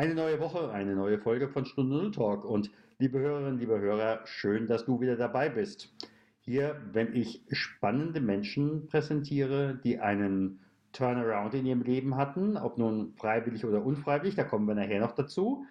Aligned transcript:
Eine 0.00 0.14
neue 0.14 0.40
Woche, 0.40 0.70
eine 0.70 0.96
neue 0.96 1.18
Folge 1.18 1.46
von 1.46 1.66
Stunde 1.66 1.94
Null 1.94 2.10
Talk. 2.10 2.46
Und 2.46 2.70
liebe 2.98 3.18
Hörerinnen, 3.18 3.58
liebe 3.58 3.78
Hörer, 3.78 4.20
schön, 4.24 4.66
dass 4.66 4.86
du 4.86 4.98
wieder 5.02 5.14
dabei 5.14 5.50
bist. 5.50 5.94
Hier, 6.40 6.80
wenn 6.90 7.14
ich 7.14 7.42
spannende 7.50 8.22
Menschen 8.22 8.86
präsentiere, 8.86 9.78
die 9.84 9.98
einen 9.98 10.60
Turnaround 10.92 11.52
in 11.52 11.66
ihrem 11.66 11.82
Leben 11.82 12.16
hatten, 12.16 12.56
ob 12.56 12.78
nun 12.78 13.12
freiwillig 13.12 13.66
oder 13.66 13.84
unfreiwillig, 13.84 14.36
da 14.36 14.44
kommen 14.44 14.66
wir 14.66 14.74
nachher 14.74 15.00
noch 15.00 15.12
dazu, 15.12 15.66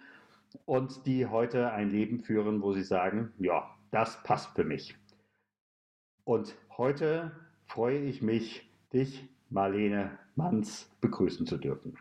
und 0.66 1.08
die 1.08 1.26
heute 1.26 1.72
ein 1.72 1.90
Leben 1.90 2.20
führen, 2.20 2.62
wo 2.62 2.74
sie 2.74 2.84
sagen, 2.84 3.34
ja, 3.40 3.76
das 3.90 4.22
passt 4.22 4.56
für 4.56 4.64
mich. 4.64 4.96
Und 6.24 6.54
heute 6.78 7.32
freue 7.66 8.02
ich 8.02 8.22
mich, 8.22 8.70
dich, 8.94 9.28
Marlene 9.50 10.20
Manns, 10.36 10.88
begrüßen 11.02 11.48
zu 11.48 11.58
dürfen. 11.58 11.98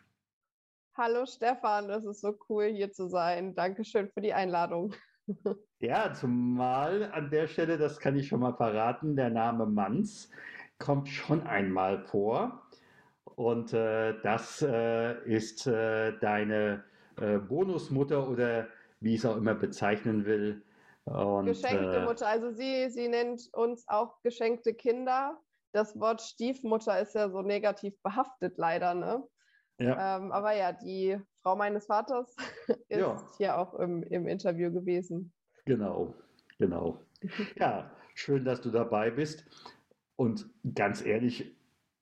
Hallo 1.01 1.27
Stefan, 1.27 1.89
es 1.91 2.05
ist 2.05 2.23
so 2.23 2.37
cool 2.49 2.65
hier 2.65 2.91
zu 2.91 3.07
sein. 3.07 3.55
Dankeschön 3.55 4.09
für 4.09 4.21
die 4.21 4.35
Einladung. 4.35 4.95
Ja, 5.81 6.13
zumal 6.13 7.13
an 7.13 7.31
der 7.31 7.47
Stelle, 7.47 7.79
das 7.79 8.01
kann 8.01 8.17
ich 8.17 8.27
schon 8.27 8.41
mal 8.41 8.55
verraten, 8.55 9.15
der 9.15 9.31
Name 9.31 9.65
Manns 9.65 10.29
kommt 10.81 11.07
schon 11.07 11.47
einmal 11.47 12.01
vor. 12.01 12.67
Und 13.37 13.73
äh, 13.73 14.21
das 14.25 14.61
äh, 14.61 15.23
ist 15.25 15.69
äh, 15.69 16.19
deine 16.19 16.83
äh, 17.21 17.39
Bonusmutter 17.39 18.29
oder 18.29 18.67
wie 18.99 19.15
ich 19.15 19.21
es 19.21 19.27
auch 19.27 19.37
immer 19.37 19.55
bezeichnen 19.55 20.25
will. 20.25 20.65
Und, 21.05 21.45
geschenkte 21.45 21.99
äh, 21.99 22.05
Mutter, 22.05 22.27
also 22.27 22.51
sie, 22.51 22.91
sie 22.91 23.07
nennt 23.07 23.49
uns 23.53 23.87
auch 23.87 24.21
geschenkte 24.23 24.75
Kinder. 24.75 25.39
Das 25.71 26.01
Wort 26.01 26.23
Stiefmutter 26.23 26.99
ist 26.99 27.15
ja 27.15 27.31
so 27.31 27.43
negativ 27.43 27.95
behaftet, 28.03 28.59
leider, 28.59 28.95
ne? 28.95 29.23
Ja. 29.79 30.17
Ähm, 30.17 30.33
aber 30.33 30.55
ja, 30.55 30.73
die 30.73 31.19
Frau 31.43 31.57
meines 31.57 31.87
Vaters 31.87 32.35
ist 32.89 33.01
ja. 33.01 33.17
hier 33.37 33.59
auch 33.59 33.75
im, 33.75 34.03
im 34.03 34.27
Interview 34.27 34.73
gewesen. 34.73 35.33
Genau, 35.65 36.15
genau. 36.59 37.01
Ja, 37.57 37.91
schön, 38.15 38.45
dass 38.45 38.61
du 38.61 38.71
dabei 38.71 39.11
bist. 39.11 39.45
Und 40.17 40.49
ganz 40.75 41.05
ehrlich, 41.05 41.55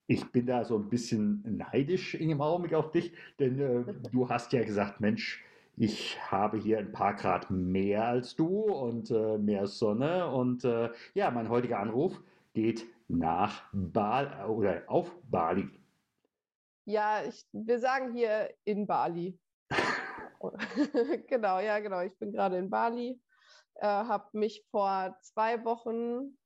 ich 0.06 0.30
bin 0.32 0.46
da 0.46 0.64
so 0.64 0.76
ein 0.78 0.88
bisschen 0.88 1.42
neidisch 1.44 2.14
in 2.14 2.28
dem 2.28 2.40
Augenblick 2.40 2.74
auf 2.74 2.90
dich, 2.90 3.12
denn 3.38 3.60
äh, 3.60 3.84
du 4.12 4.28
hast 4.28 4.52
ja 4.52 4.62
gesagt, 4.62 5.00
Mensch, 5.00 5.42
ich 5.76 6.18
habe 6.30 6.58
hier 6.58 6.78
ein 6.78 6.92
paar 6.92 7.14
Grad 7.14 7.50
mehr 7.50 8.06
als 8.06 8.34
du 8.34 8.46
und 8.46 9.10
äh, 9.10 9.36
mehr 9.36 9.66
Sonne. 9.66 10.28
Und 10.28 10.64
äh, 10.64 10.90
ja, 11.14 11.30
mein 11.30 11.50
heutiger 11.50 11.80
Anruf 11.80 12.22
geht 12.54 12.86
nach 13.08 13.64
Bali 13.72 14.30
oder 14.48 14.82
auf 14.86 15.12
Bali. 15.30 15.68
Ja, 16.88 17.24
ich, 17.24 17.44
wir 17.52 17.80
sagen 17.80 18.14
hier 18.14 18.54
in 18.64 18.86
Bali. 18.86 19.38
genau, 21.26 21.58
ja, 21.58 21.80
genau. 21.80 22.00
Ich 22.00 22.16
bin 22.18 22.32
gerade 22.32 22.58
in 22.58 22.70
Bali, 22.70 23.20
äh, 23.74 23.86
habe 23.86 24.28
mich 24.38 24.64
vor 24.70 25.16
zwei 25.20 25.64
Wochen 25.64 26.38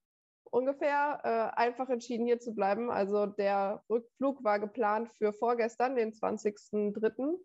ungefähr 0.44 1.20
äh, 1.24 1.60
einfach 1.60 1.90
entschieden, 1.90 2.24
hier 2.24 2.40
zu 2.40 2.54
bleiben. 2.54 2.90
Also 2.90 3.26
der 3.26 3.84
Rückflug 3.90 4.42
war 4.42 4.58
geplant 4.58 5.10
für 5.18 5.34
vorgestern, 5.34 5.94
den 5.94 6.12
20.03. 6.12 7.36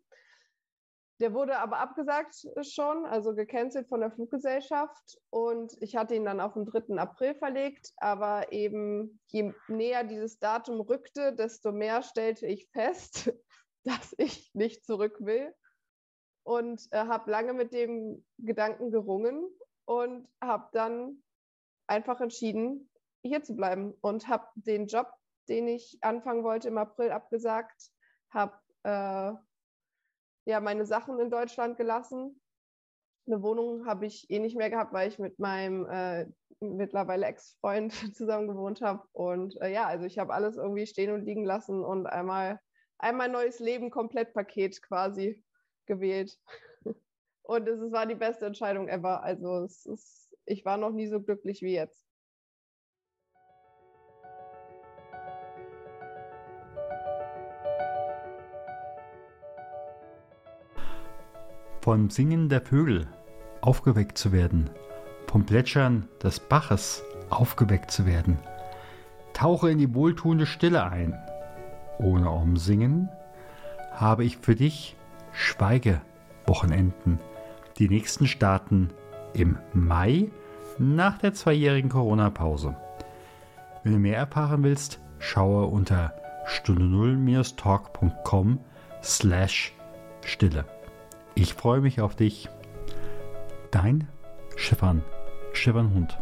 Der 1.22 1.34
wurde 1.34 1.58
aber 1.60 1.80
abgesagt 1.80 2.36
schon, 2.62 3.06
also 3.06 3.34
gecancelt 3.34 3.88
von 3.88 4.02
der 4.02 4.12
Fluggesellschaft. 4.12 5.18
Und 5.30 5.74
ich 5.80 5.96
hatte 5.96 6.16
ihn 6.16 6.26
dann 6.26 6.42
auf 6.42 6.54
den 6.54 6.66
3. 6.66 6.98
April 6.98 7.36
verlegt. 7.36 7.94
Aber 7.98 8.52
eben 8.52 9.22
je 9.28 9.54
näher 9.70 10.04
dieses 10.04 10.40
Datum 10.40 10.82
rückte, 10.82 11.34
desto 11.34 11.72
mehr 11.72 12.02
stellte 12.02 12.48
ich 12.48 12.70
fest, 12.72 13.34
dass 13.86 14.14
ich 14.18 14.52
nicht 14.54 14.86
zurück 14.86 15.18
will. 15.22 15.54
Und 16.44 16.86
äh, 16.92 17.06
habe 17.06 17.32
lange 17.32 17.54
mit 17.54 17.74
dem 17.74 18.26
Gedanken 18.38 18.92
gerungen 18.92 19.48
und 19.86 20.28
habe 20.42 20.68
dann 20.74 21.24
einfach 21.88 22.20
entschieden, 22.20 22.92
hier 23.24 23.42
zu 23.42 23.56
bleiben. 23.56 23.94
Und 24.02 24.28
habe 24.28 24.48
den 24.56 24.88
Job, 24.88 25.08
den 25.48 25.70
ich 25.70 25.98
anfangen 26.02 26.44
wollte, 26.44 26.68
im 26.68 26.78
April 26.78 27.12
abgesagt. 27.12 27.90
Habe 28.32 28.60
äh, 28.84 29.32
ja, 30.46 30.60
meine 30.60 30.86
Sachen 30.86 31.20
in 31.20 31.30
Deutschland 31.30 31.78
gelassen. 31.78 32.40
Eine 33.28 33.42
Wohnung 33.42 33.86
habe 33.88 34.06
ich 34.06 34.30
eh 34.30 34.40
nicht 34.40 34.56
mehr 34.56 34.70
gehabt, 34.70 34.94
weil 34.94 35.10
ich 35.10 35.18
mit 35.18 35.40
meinem 35.40 35.88
äh, 35.88 36.28
mittlerweile 36.60 37.26
Ex-Freund 37.26 37.92
zusammen 38.16 38.48
gewohnt 38.48 38.82
habe. 38.82 39.04
Und 39.12 39.60
äh, 39.62 39.74
ja, 39.74 39.86
also 39.86 40.06
ich 40.06 40.20
habe 40.20 40.34
alles 40.34 40.58
irgendwie 40.58 40.86
stehen 40.86 41.12
und 41.12 41.26
liegen 41.26 41.44
lassen 41.44 41.84
und 41.84 42.06
einmal, 42.06 42.60
einmal 42.98 43.30
neues 43.30 43.60
Leben, 43.60 43.90
Komplettpaket 43.90 44.82
quasi 44.82 45.44
gewählt. 45.86 46.40
Und 47.44 47.68
es 47.68 47.80
war 47.92 48.08
die 48.08 48.16
beste 48.16 48.48
Entscheidung 48.48 48.88
ever. 48.88 49.22
Also 49.22 49.66
ist, 49.66 50.36
ich 50.46 50.66
war 50.66 50.78
noch 50.78 50.92
nie 50.92 51.06
so 51.06 51.22
glücklich 51.22 51.62
wie 51.62 51.76
jetzt. 51.76 52.05
Vom 61.86 62.10
Singen 62.10 62.50
der 62.50 62.62
Vögel 62.62 63.06
aufgeweckt 63.62 64.18
zu 64.18 64.32
werden, 64.32 64.72
vom 65.28 65.46
Plätschern 65.46 66.08
des 66.24 66.40
Baches 66.40 67.04
aufgeweckt 67.30 67.92
zu 67.92 68.08
werden. 68.08 68.40
Tauche 69.34 69.70
in 69.70 69.78
die 69.78 69.94
wohltuende 69.94 70.48
Stille 70.48 70.84
ein. 70.84 71.16
Ohne 72.00 72.32
Umsingen 72.32 73.10
habe 73.92 74.24
ich 74.24 74.38
für 74.38 74.56
dich 74.56 74.96
Schweigewochenenden. 75.32 77.20
Die 77.78 77.88
nächsten 77.88 78.26
starten 78.26 78.90
im 79.36 79.60
Mai 79.72 80.32
nach 80.80 81.20
der 81.20 81.36
zweijährigen 81.36 81.92
Corona-Pause. 81.92 82.76
Wenn 83.84 83.94
du 83.94 84.00
mehr 84.00 84.18
erfahren 84.18 84.64
willst, 84.64 85.00
schaue 85.20 85.68
unter 85.68 86.16
stunde 86.48 86.84
0-talk.com 86.84 88.58
slash 89.04 89.72
Stille. 90.24 90.66
Ich 91.38 91.54
freue 91.54 91.82
mich 91.82 92.00
auf 92.00 92.16
dich. 92.16 92.48
Dein 93.70 94.08
Stefan, 94.56 95.04
Stefan 95.52 95.94
Hund. 95.94 96.18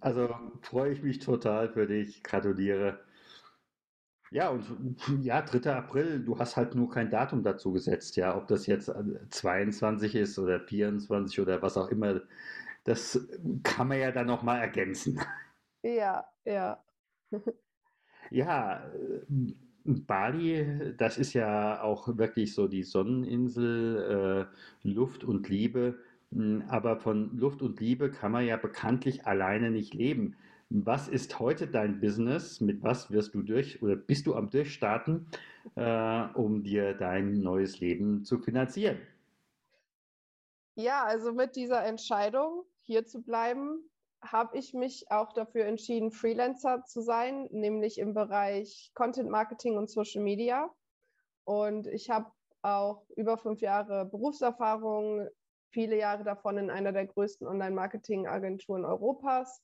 Also 0.00 0.28
freue 0.62 0.92
ich 0.92 1.02
mich 1.02 1.18
total 1.18 1.70
für 1.72 1.86
dich, 1.86 2.22
gratuliere. 2.22 3.00
Ja, 4.30 4.48
und 4.50 4.64
ja, 5.24 5.42
3. 5.42 5.74
April, 5.76 6.20
du 6.24 6.38
hast 6.38 6.56
halt 6.56 6.74
nur 6.74 6.88
kein 6.90 7.10
Datum 7.10 7.42
dazu 7.42 7.72
gesetzt, 7.72 8.16
ja, 8.16 8.36
ob 8.36 8.46
das 8.48 8.66
jetzt 8.66 8.92
22 9.30 10.14
ist 10.14 10.38
oder 10.38 10.60
24 10.60 11.40
oder 11.40 11.62
was 11.62 11.76
auch 11.76 11.88
immer, 11.88 12.20
das 12.84 13.28
kann 13.62 13.88
man 13.88 13.98
ja 13.98 14.12
dann 14.12 14.26
nochmal 14.26 14.60
ergänzen. 14.60 15.20
Ja, 15.82 16.24
ja. 16.44 16.82
Ja, 18.30 18.90
Bali, 19.84 20.94
das 20.96 21.18
ist 21.18 21.32
ja 21.32 21.82
auch 21.82 22.16
wirklich 22.18 22.54
so 22.54 22.68
die 22.68 22.82
Sonneninsel, 22.84 24.48
äh, 24.84 24.88
Luft 24.88 25.24
und 25.24 25.48
Liebe. 25.48 25.98
Aber 26.68 26.96
von 26.96 27.36
Luft 27.36 27.60
und 27.62 27.80
Liebe 27.80 28.10
kann 28.10 28.30
man 28.32 28.46
ja 28.46 28.56
bekanntlich 28.56 29.26
alleine 29.26 29.70
nicht 29.70 29.94
leben. 29.94 30.36
Was 30.72 31.08
ist 31.08 31.40
heute 31.40 31.66
dein 31.66 32.00
Business? 32.00 32.60
Mit 32.60 32.80
was 32.84 33.10
wirst 33.10 33.34
du 33.34 33.42
durch 33.42 33.82
oder 33.82 33.96
bist 33.96 34.28
du 34.28 34.36
am 34.36 34.50
Durchstarten, 34.50 35.28
äh, 35.74 36.26
um 36.34 36.62
dir 36.62 36.94
dein 36.94 37.40
neues 37.40 37.80
Leben 37.80 38.24
zu 38.24 38.38
finanzieren? 38.38 38.98
Ja, 40.76 41.04
also 41.04 41.32
mit 41.32 41.56
dieser 41.56 41.84
Entscheidung, 41.84 42.62
hier 42.82 43.04
zu 43.04 43.20
bleiben, 43.20 43.82
habe 44.22 44.56
ich 44.56 44.72
mich 44.72 45.10
auch 45.10 45.32
dafür 45.32 45.64
entschieden, 45.64 46.12
Freelancer 46.12 46.84
zu 46.84 47.00
sein, 47.00 47.48
nämlich 47.50 47.98
im 47.98 48.14
Bereich 48.14 48.92
Content 48.94 49.28
Marketing 49.28 49.76
und 49.76 49.90
Social 49.90 50.22
Media. 50.22 50.70
Und 51.42 51.88
ich 51.88 52.10
habe 52.10 52.30
auch 52.62 53.08
über 53.16 53.38
fünf 53.38 53.60
Jahre 53.60 54.04
Berufserfahrung 54.04 55.26
viele 55.70 55.98
Jahre 55.98 56.22
davon 56.22 56.58
in 56.58 56.70
einer 56.70 56.92
der 56.92 57.06
größten 57.06 57.48
Online-Marketing-Agenturen 57.48 58.84
Europas. 58.84 59.60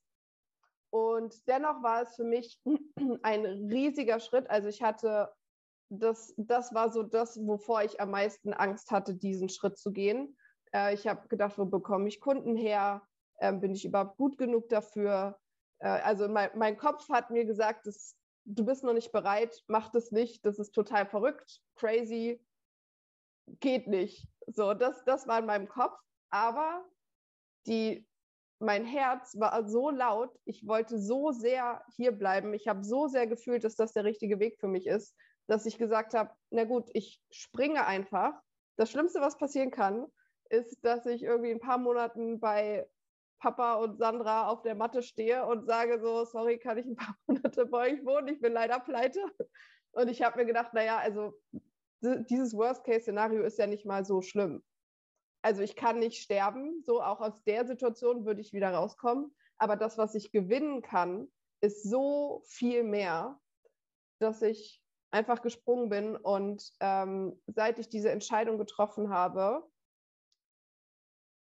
Und 0.96 1.46
dennoch 1.46 1.82
war 1.82 2.02
es 2.02 2.16
für 2.16 2.24
mich 2.24 2.58
ein 3.22 3.44
riesiger 3.44 4.18
Schritt. 4.18 4.48
Also 4.48 4.68
ich 4.68 4.82
hatte, 4.82 5.30
das, 5.90 6.32
das 6.38 6.72
war 6.72 6.90
so 6.90 7.02
das, 7.02 7.38
wovor 7.46 7.82
ich 7.82 8.00
am 8.00 8.12
meisten 8.12 8.54
Angst 8.54 8.90
hatte, 8.90 9.14
diesen 9.14 9.50
Schritt 9.50 9.76
zu 9.76 9.92
gehen. 9.92 10.38
Äh, 10.72 10.94
ich 10.94 11.06
habe 11.06 11.28
gedacht, 11.28 11.58
wo 11.58 11.66
bekomme 11.66 12.08
ich 12.08 12.18
Kunden 12.18 12.56
her? 12.56 13.06
Ähm, 13.40 13.60
bin 13.60 13.74
ich 13.74 13.84
überhaupt 13.84 14.16
gut 14.16 14.38
genug 14.38 14.70
dafür? 14.70 15.38
Äh, 15.80 15.88
also 15.88 16.28
mein, 16.28 16.48
mein 16.54 16.78
Kopf 16.78 17.06
hat 17.10 17.30
mir 17.30 17.44
gesagt, 17.44 17.86
das, 17.86 18.16
du 18.46 18.64
bist 18.64 18.82
noch 18.82 18.94
nicht 18.94 19.12
bereit, 19.12 19.62
mach 19.66 19.90
das 19.90 20.12
nicht, 20.12 20.46
das 20.46 20.58
ist 20.58 20.72
total 20.72 21.04
verrückt, 21.04 21.60
crazy, 21.74 22.42
geht 23.60 23.86
nicht. 23.86 24.26
So, 24.46 24.72
das, 24.72 25.04
das 25.04 25.28
war 25.28 25.40
in 25.40 25.46
meinem 25.46 25.68
Kopf. 25.68 25.98
Aber 26.30 26.86
die, 27.66 28.08
mein 28.58 28.84
Herz 28.84 29.38
war 29.38 29.68
so 29.68 29.90
laut, 29.90 30.36
ich 30.44 30.66
wollte 30.66 30.98
so 30.98 31.32
sehr 31.32 31.82
hier 31.96 32.12
bleiben, 32.12 32.54
ich 32.54 32.68
habe 32.68 32.84
so 32.84 33.06
sehr 33.06 33.26
gefühlt, 33.26 33.64
dass 33.64 33.76
das 33.76 33.92
der 33.92 34.04
richtige 34.04 34.38
Weg 34.38 34.58
für 34.58 34.68
mich 34.68 34.86
ist, 34.86 35.14
dass 35.46 35.66
ich 35.66 35.78
gesagt 35.78 36.14
habe, 36.14 36.30
na 36.50 36.64
gut, 36.64 36.88
ich 36.92 37.20
springe 37.30 37.86
einfach. 37.86 38.32
Das 38.76 38.90
Schlimmste, 38.90 39.20
was 39.20 39.38
passieren 39.38 39.70
kann, 39.70 40.06
ist, 40.50 40.84
dass 40.84 41.06
ich 41.06 41.22
irgendwie 41.22 41.50
ein 41.50 41.60
paar 41.60 41.78
Monaten 41.78 42.40
bei 42.40 42.88
Papa 43.38 43.74
und 43.74 43.98
Sandra 43.98 44.48
auf 44.48 44.62
der 44.62 44.74
Matte 44.74 45.02
stehe 45.02 45.44
und 45.46 45.66
sage 45.66 46.00
so, 46.00 46.24
sorry, 46.24 46.58
kann 46.58 46.78
ich 46.78 46.86
ein 46.86 46.96
paar 46.96 47.16
Monate 47.26 47.66
bei 47.66 47.92
euch 47.92 48.04
wohnen? 48.04 48.28
Ich 48.28 48.40
bin 48.40 48.52
leider 48.52 48.80
pleite. 48.80 49.20
Und 49.92 50.08
ich 50.08 50.22
habe 50.22 50.38
mir 50.38 50.46
gedacht, 50.46 50.74
naja, 50.74 50.98
also 50.98 51.34
dieses 52.00 52.54
Worst-Case-Szenario 52.54 53.42
ist 53.42 53.58
ja 53.58 53.66
nicht 53.66 53.86
mal 53.86 54.04
so 54.04 54.22
schlimm. 54.22 54.62
Also 55.46 55.62
ich 55.62 55.76
kann 55.76 56.00
nicht 56.00 56.20
sterben, 56.20 56.82
so 56.82 57.00
auch 57.00 57.20
aus 57.20 57.44
der 57.44 57.64
Situation 57.68 58.26
würde 58.26 58.40
ich 58.40 58.52
wieder 58.52 58.72
rauskommen. 58.74 59.32
Aber 59.58 59.76
das, 59.76 59.96
was 59.96 60.16
ich 60.16 60.32
gewinnen 60.32 60.82
kann, 60.82 61.30
ist 61.60 61.84
so 61.84 62.42
viel 62.48 62.82
mehr, 62.82 63.40
dass 64.18 64.42
ich 64.42 64.82
einfach 65.12 65.42
gesprungen 65.42 65.88
bin. 65.88 66.16
Und 66.16 66.72
ähm, 66.80 67.40
seit 67.46 67.78
ich 67.78 67.88
diese 67.88 68.10
Entscheidung 68.10 68.58
getroffen 68.58 69.10
habe, 69.10 69.62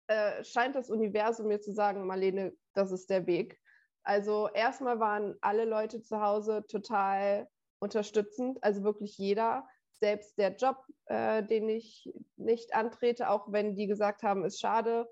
äh, 0.05 0.43
scheint 0.43 0.75
das 0.75 0.91
Universum 0.91 1.47
mir 1.47 1.59
zu 1.59 1.71
sagen, 1.71 2.05
Marlene, 2.05 2.55
das 2.75 2.91
ist 2.91 3.09
der 3.09 3.25
Weg. 3.25 3.59
Also 4.03 4.49
erstmal 4.53 4.99
waren 4.99 5.35
alle 5.41 5.65
Leute 5.65 6.03
zu 6.03 6.21
Hause 6.21 6.63
total 6.67 7.49
unterstützend, 7.79 8.63
also 8.63 8.83
wirklich 8.83 9.17
jeder. 9.17 9.67
Selbst 9.99 10.37
der 10.37 10.55
Job, 10.55 10.77
äh, 11.05 11.43
den 11.43 11.67
ich 11.69 12.11
nicht 12.37 12.73
antrete, 12.73 13.29
auch 13.29 13.51
wenn 13.51 13.75
die 13.75 13.87
gesagt 13.87 14.23
haben, 14.23 14.45
ist 14.45 14.59
schade, 14.59 15.09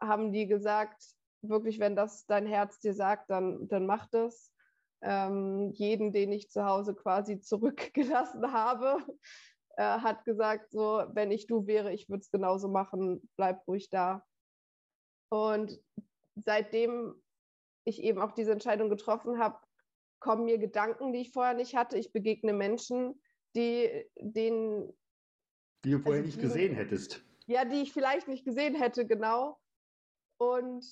haben 0.00 0.32
die 0.32 0.46
gesagt, 0.46 1.02
wirklich, 1.42 1.78
wenn 1.78 1.96
das 1.96 2.26
dein 2.26 2.46
Herz 2.46 2.80
dir 2.80 2.94
sagt, 2.94 3.30
dann, 3.30 3.68
dann 3.68 3.86
mach 3.86 4.08
das. 4.10 4.52
Ähm, 5.00 5.70
jeden, 5.74 6.12
den 6.12 6.32
ich 6.32 6.50
zu 6.50 6.64
Hause 6.64 6.94
quasi 6.94 7.40
zurückgelassen 7.40 8.52
habe, 8.52 8.98
äh, 9.76 9.82
hat 9.82 10.24
gesagt, 10.24 10.72
so, 10.72 11.04
wenn 11.12 11.30
ich 11.30 11.46
du 11.46 11.66
wäre, 11.68 11.92
ich 11.92 12.08
würde 12.08 12.22
es 12.22 12.30
genauso 12.32 12.68
machen, 12.68 13.28
bleib 13.36 13.66
ruhig 13.68 13.90
da. 13.90 14.24
Und 15.30 15.80
seitdem 16.34 17.14
ich 17.84 18.02
eben 18.02 18.20
auch 18.20 18.32
diese 18.32 18.52
Entscheidung 18.52 18.90
getroffen 18.90 19.38
habe, 19.38 19.58
kommen 20.20 20.44
mir 20.44 20.58
Gedanken, 20.58 21.12
die 21.12 21.20
ich 21.20 21.32
vorher 21.32 21.54
nicht 21.54 21.76
hatte. 21.76 21.96
Ich 21.96 22.12
begegne 22.12 22.52
Menschen, 22.52 23.20
die 23.58 24.04
den. 24.16 24.92
Die 25.84 25.90
du 25.90 25.98
vorher 25.98 26.22
also 26.22 26.26
nicht 26.26 26.40
gesehen 26.40 26.74
hättest. 26.74 27.22
Ja, 27.46 27.64
die 27.64 27.82
ich 27.82 27.92
vielleicht 27.92 28.28
nicht 28.28 28.44
gesehen 28.44 28.74
hätte, 28.74 29.06
genau. 29.06 29.58
Und 30.38 30.84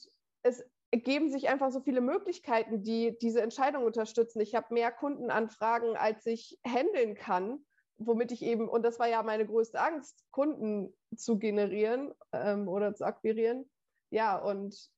es 0.43 0.65
ergeben 0.91 1.31
sich 1.31 1.49
einfach 1.49 1.71
so 1.71 1.81
viele 1.81 2.01
Möglichkeiten, 2.01 2.83
die 2.83 3.17
diese 3.21 3.43
Entscheidung 3.43 3.85
unterstützen. 3.85 4.41
Ich 4.41 4.55
habe 4.55 4.73
mehr 4.73 4.93
Kundenanfragen, 4.93 5.97
als 5.97 6.25
ich 6.27 6.59
handeln 6.65 7.15
kann 7.15 7.65
womit 7.99 8.33
ich 8.33 8.43
eben, 8.43 8.69
und 8.69 8.83
das 8.83 8.99
war 8.99 9.09
ja 9.09 9.23
meine 9.23 9.47
größte 9.47 9.81
Angst, 9.81 10.25
Kunden 10.31 10.93
zu 11.15 11.39
generieren 11.39 12.13
ähm, 12.33 12.69
oder 12.69 12.95
zu 12.95 13.05
akquirieren. 13.05 13.69
Ja, 14.11 14.39
und 14.39 14.91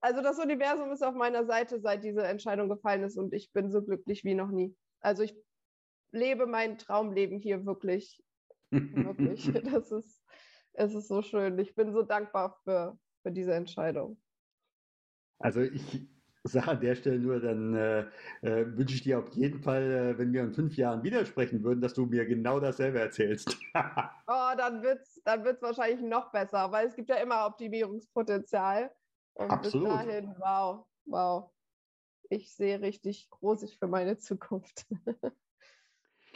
also 0.00 0.22
das 0.22 0.38
Universum 0.38 0.90
ist 0.90 1.02
auf 1.02 1.14
meiner 1.14 1.44
Seite, 1.44 1.80
seit 1.80 2.02
diese 2.02 2.22
Entscheidung 2.22 2.68
gefallen 2.68 3.04
ist 3.04 3.18
und 3.18 3.34
ich 3.34 3.52
bin 3.52 3.70
so 3.70 3.82
glücklich 3.82 4.24
wie 4.24 4.34
noch 4.34 4.50
nie. 4.50 4.74
Also 5.00 5.22
ich 5.22 5.36
lebe 6.12 6.46
mein 6.46 6.78
Traumleben 6.78 7.38
hier 7.38 7.64
wirklich, 7.66 8.22
wirklich. 8.70 9.52
Das 9.64 9.90
ist, 9.92 10.22
es 10.72 10.94
ist 10.94 11.08
so 11.08 11.22
schön. 11.22 11.58
Ich 11.58 11.74
bin 11.74 11.92
so 11.92 12.02
dankbar 12.02 12.58
für, 12.64 12.98
für 13.22 13.32
diese 13.32 13.54
Entscheidung. 13.54 14.20
Also 15.38 15.60
ich 15.62 16.06
sage 16.44 16.68
an 16.68 16.80
der 16.80 16.94
Stelle 16.94 17.18
nur, 17.18 17.40
dann 17.40 17.74
äh, 17.74 18.00
äh, 18.42 18.76
wünsche 18.76 18.94
ich 18.94 19.02
dir 19.02 19.18
auf 19.18 19.28
jeden 19.30 19.62
Fall, 19.62 19.82
äh, 19.82 20.18
wenn 20.18 20.32
wir 20.32 20.42
in 20.42 20.52
fünf 20.52 20.76
Jahren 20.76 21.02
widersprechen 21.02 21.62
würden, 21.62 21.80
dass 21.80 21.94
du 21.94 22.06
mir 22.06 22.26
genau 22.26 22.60
dasselbe 22.60 23.00
erzählst. 23.00 23.56
oh, 23.74 24.52
dann 24.56 24.82
wird 24.82 25.02
es 25.02 25.20
dann 25.24 25.44
wird's 25.44 25.62
wahrscheinlich 25.62 26.00
noch 26.00 26.30
besser, 26.32 26.70
weil 26.72 26.86
es 26.86 26.94
gibt 26.94 27.08
ja 27.08 27.16
immer 27.16 27.46
Optimierungspotenzial. 27.46 28.90
Und 29.34 29.50
Absolut. 29.50 29.88
bis 29.88 29.96
dahin, 29.96 30.34
wow, 30.38 30.86
wow. 31.06 31.50
Ich 32.28 32.54
sehe 32.54 32.80
richtig 32.80 33.28
rosig 33.42 33.78
für 33.78 33.88
meine 33.88 34.18
Zukunft. 34.18 34.86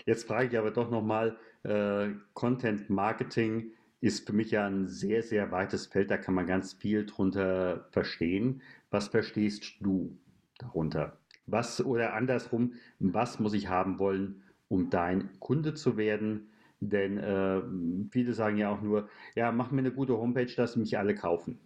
Jetzt 0.07 0.27
frage 0.27 0.49
ich 0.49 0.59
aber 0.59 0.71
doch 0.71 0.91
nochmal, 0.91 1.39
äh, 1.63 2.11
Content 2.35 2.91
Marketing 2.91 3.73
ist 4.01 4.27
für 4.27 4.35
mich 4.35 4.51
ja 4.51 4.67
ein 4.67 4.87
sehr, 4.87 5.23
sehr 5.23 5.51
weites 5.51 5.87
Feld, 5.87 6.11
da 6.11 6.19
kann 6.19 6.35
man 6.35 6.47
ganz 6.47 6.75
viel 6.75 7.07
drunter 7.07 7.89
verstehen. 7.91 8.61
Was 8.91 9.09
verstehst 9.09 9.77
du 9.81 10.19
darunter? 10.59 11.19
Was 11.47 11.83
oder 11.85 12.15
andersrum, 12.15 12.75
was 12.99 13.39
muss 13.39 13.55
ich 13.55 13.69
haben 13.69 13.99
wollen, 13.99 14.43
um 14.69 14.91
dein 14.91 15.39
Kunde 15.41 15.75
zu 15.75 15.97
werden? 15.97 16.51
Denn 16.81 17.17
äh, 17.17 17.63
viele 18.11 18.35
sagen 18.35 18.59
ja 18.59 18.71
auch 18.71 18.83
nur, 18.83 19.09
ja, 19.35 19.53
mach 19.53 19.71
mir 19.71 19.79
eine 19.79 19.93
gute 19.93 20.19
Homepage, 20.19 20.53
dass 20.55 20.77
mich 20.77 20.99
alle 20.99 21.15
kaufen. 21.15 21.59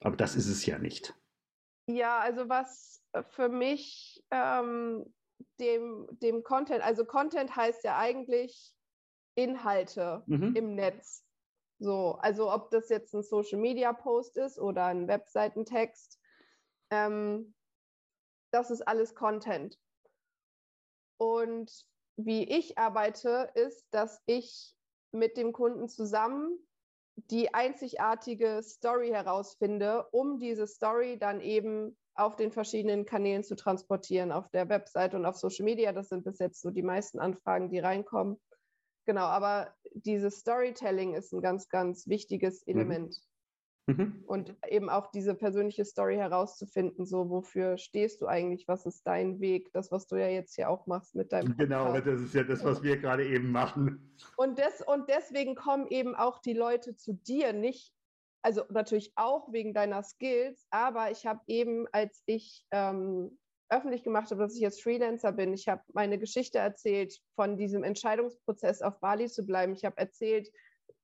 Aber 0.00 0.16
das 0.16 0.36
ist 0.36 0.48
es 0.48 0.64
ja 0.64 0.78
nicht. 0.78 1.14
Ja, 1.86 2.20
also 2.20 2.48
was 2.48 3.02
für 3.28 3.48
mich 3.48 4.24
ähm, 4.30 5.04
dem, 5.58 6.06
dem 6.10 6.42
Content, 6.42 6.82
also 6.82 7.04
Content 7.04 7.54
heißt 7.54 7.84
ja 7.84 7.98
eigentlich 7.98 8.72
Inhalte 9.34 10.22
mhm. 10.26 10.54
im 10.54 10.74
Netz. 10.74 11.24
So, 11.78 12.16
also 12.20 12.52
ob 12.52 12.70
das 12.70 12.88
jetzt 12.90 13.14
ein 13.14 13.22
Social 13.22 13.58
Media 13.58 13.92
Post 13.92 14.36
ist 14.36 14.58
oder 14.58 14.86
ein 14.86 15.08
Webseitentext, 15.08 16.20
ähm, 16.90 17.54
das 18.52 18.70
ist 18.70 18.86
alles 18.86 19.14
Content. 19.14 19.78
Und 21.18 21.86
wie 22.16 22.44
ich 22.44 22.76
arbeite, 22.76 23.50
ist, 23.54 23.86
dass 23.92 24.20
ich 24.26 24.74
mit 25.12 25.36
dem 25.36 25.52
Kunden 25.52 25.88
zusammen 25.88 26.58
die 27.16 27.52
einzigartige 27.54 28.62
Story 28.62 29.10
herausfinde, 29.10 30.06
um 30.10 30.38
diese 30.38 30.66
Story 30.66 31.18
dann 31.18 31.40
eben 31.40 31.96
auf 32.14 32.36
den 32.36 32.52
verschiedenen 32.52 33.06
Kanälen 33.06 33.44
zu 33.44 33.56
transportieren, 33.56 34.32
auf 34.32 34.48
der 34.50 34.68
Website 34.68 35.14
und 35.14 35.24
auf 35.24 35.36
Social 35.36 35.64
Media. 35.64 35.92
Das 35.92 36.08
sind 36.08 36.24
bis 36.24 36.38
jetzt 36.38 36.60
so 36.60 36.70
die 36.70 36.82
meisten 36.82 37.18
Anfragen, 37.18 37.70
die 37.70 37.78
reinkommen. 37.78 38.38
Genau, 39.06 39.24
aber 39.24 39.74
dieses 39.94 40.40
Storytelling 40.40 41.14
ist 41.14 41.32
ein 41.32 41.40
ganz, 41.40 41.68
ganz 41.68 42.06
wichtiges 42.06 42.66
mhm. 42.66 42.74
Element. 42.74 43.16
Mhm. 43.86 44.22
Und 44.26 44.54
eben 44.68 44.88
auch 44.88 45.10
diese 45.10 45.34
persönliche 45.34 45.84
Story 45.84 46.16
herauszufinden, 46.16 47.06
so 47.06 47.28
wofür 47.28 47.76
stehst 47.76 48.20
du 48.20 48.26
eigentlich, 48.26 48.68
was 48.68 48.86
ist 48.86 49.06
dein 49.06 49.40
Weg, 49.40 49.72
das, 49.72 49.90
was 49.90 50.06
du 50.06 50.16
ja 50.16 50.28
jetzt 50.28 50.54
hier 50.54 50.70
auch 50.70 50.86
machst 50.86 51.14
mit 51.14 51.32
deinem 51.32 51.56
Genau, 51.56 51.86
Podcast. 51.86 52.06
das 52.06 52.20
ist 52.20 52.34
ja 52.34 52.44
das, 52.44 52.64
was 52.64 52.82
wir 52.82 52.98
gerade 52.98 53.26
eben 53.26 53.50
machen. 53.50 54.16
Und, 54.36 54.58
des, 54.58 54.82
und 54.86 55.08
deswegen 55.08 55.54
kommen 55.54 55.86
eben 55.88 56.14
auch 56.14 56.38
die 56.38 56.52
Leute 56.52 56.94
zu 56.94 57.14
dir, 57.14 57.52
nicht, 57.52 57.92
also 58.42 58.64
natürlich 58.70 59.12
auch 59.16 59.52
wegen 59.52 59.74
deiner 59.74 60.02
Skills, 60.02 60.66
aber 60.70 61.10
ich 61.10 61.26
habe 61.26 61.40
eben, 61.46 61.86
als 61.92 62.22
ich 62.26 62.64
ähm, 62.70 63.38
öffentlich 63.70 64.02
gemacht 64.02 64.30
habe, 64.30 64.42
dass 64.42 64.54
ich 64.54 64.60
jetzt 64.60 64.82
Freelancer 64.82 65.32
bin. 65.32 65.52
Ich 65.52 65.68
habe 65.68 65.82
meine 65.92 66.18
Geschichte 66.18 66.58
erzählt 66.58 67.16
von 67.36 67.56
diesem 67.56 67.84
Entscheidungsprozess 67.84 68.82
auf 68.82 68.98
Bali 69.00 69.28
zu 69.28 69.46
bleiben. 69.46 69.74
Ich 69.74 69.84
habe 69.84 69.96
erzählt, 69.96 70.50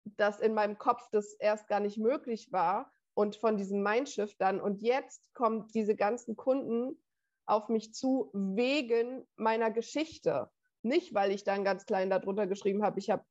dass 0.05 0.40
in 0.40 0.55
meinem 0.55 0.78
Kopf 0.78 1.02
das 1.12 1.35
erst 1.35 1.69
gar 1.69 1.81
nicht 1.81 1.99
möglich 1.99 2.50
war 2.52 2.93
und 3.14 3.37
von 3.37 3.57
diesem 3.57 3.83
Mindshift 3.83 4.40
dann. 4.40 4.61
Und 4.61 4.83
jetzt 4.83 5.33
kommen 5.35 5.69
diese 5.75 5.97
ganzen 5.97 6.37
Kunden 6.37 7.00
auf 7.47 7.69
mich 7.69 7.95
zu 7.95 8.31
wegen 8.33 9.26
meiner 9.37 9.71
Geschichte. 9.71 10.50
Nicht, 10.83 11.14
weil 11.14 11.31
ich 11.31 11.45
dann 11.45 11.64
ganz 11.64 11.87
klein 11.87 12.11
darunter 12.11 12.47
geschrieben 12.47 12.83
habe, 12.83 12.99
ich 12.99 13.11
habe 13.11 13.25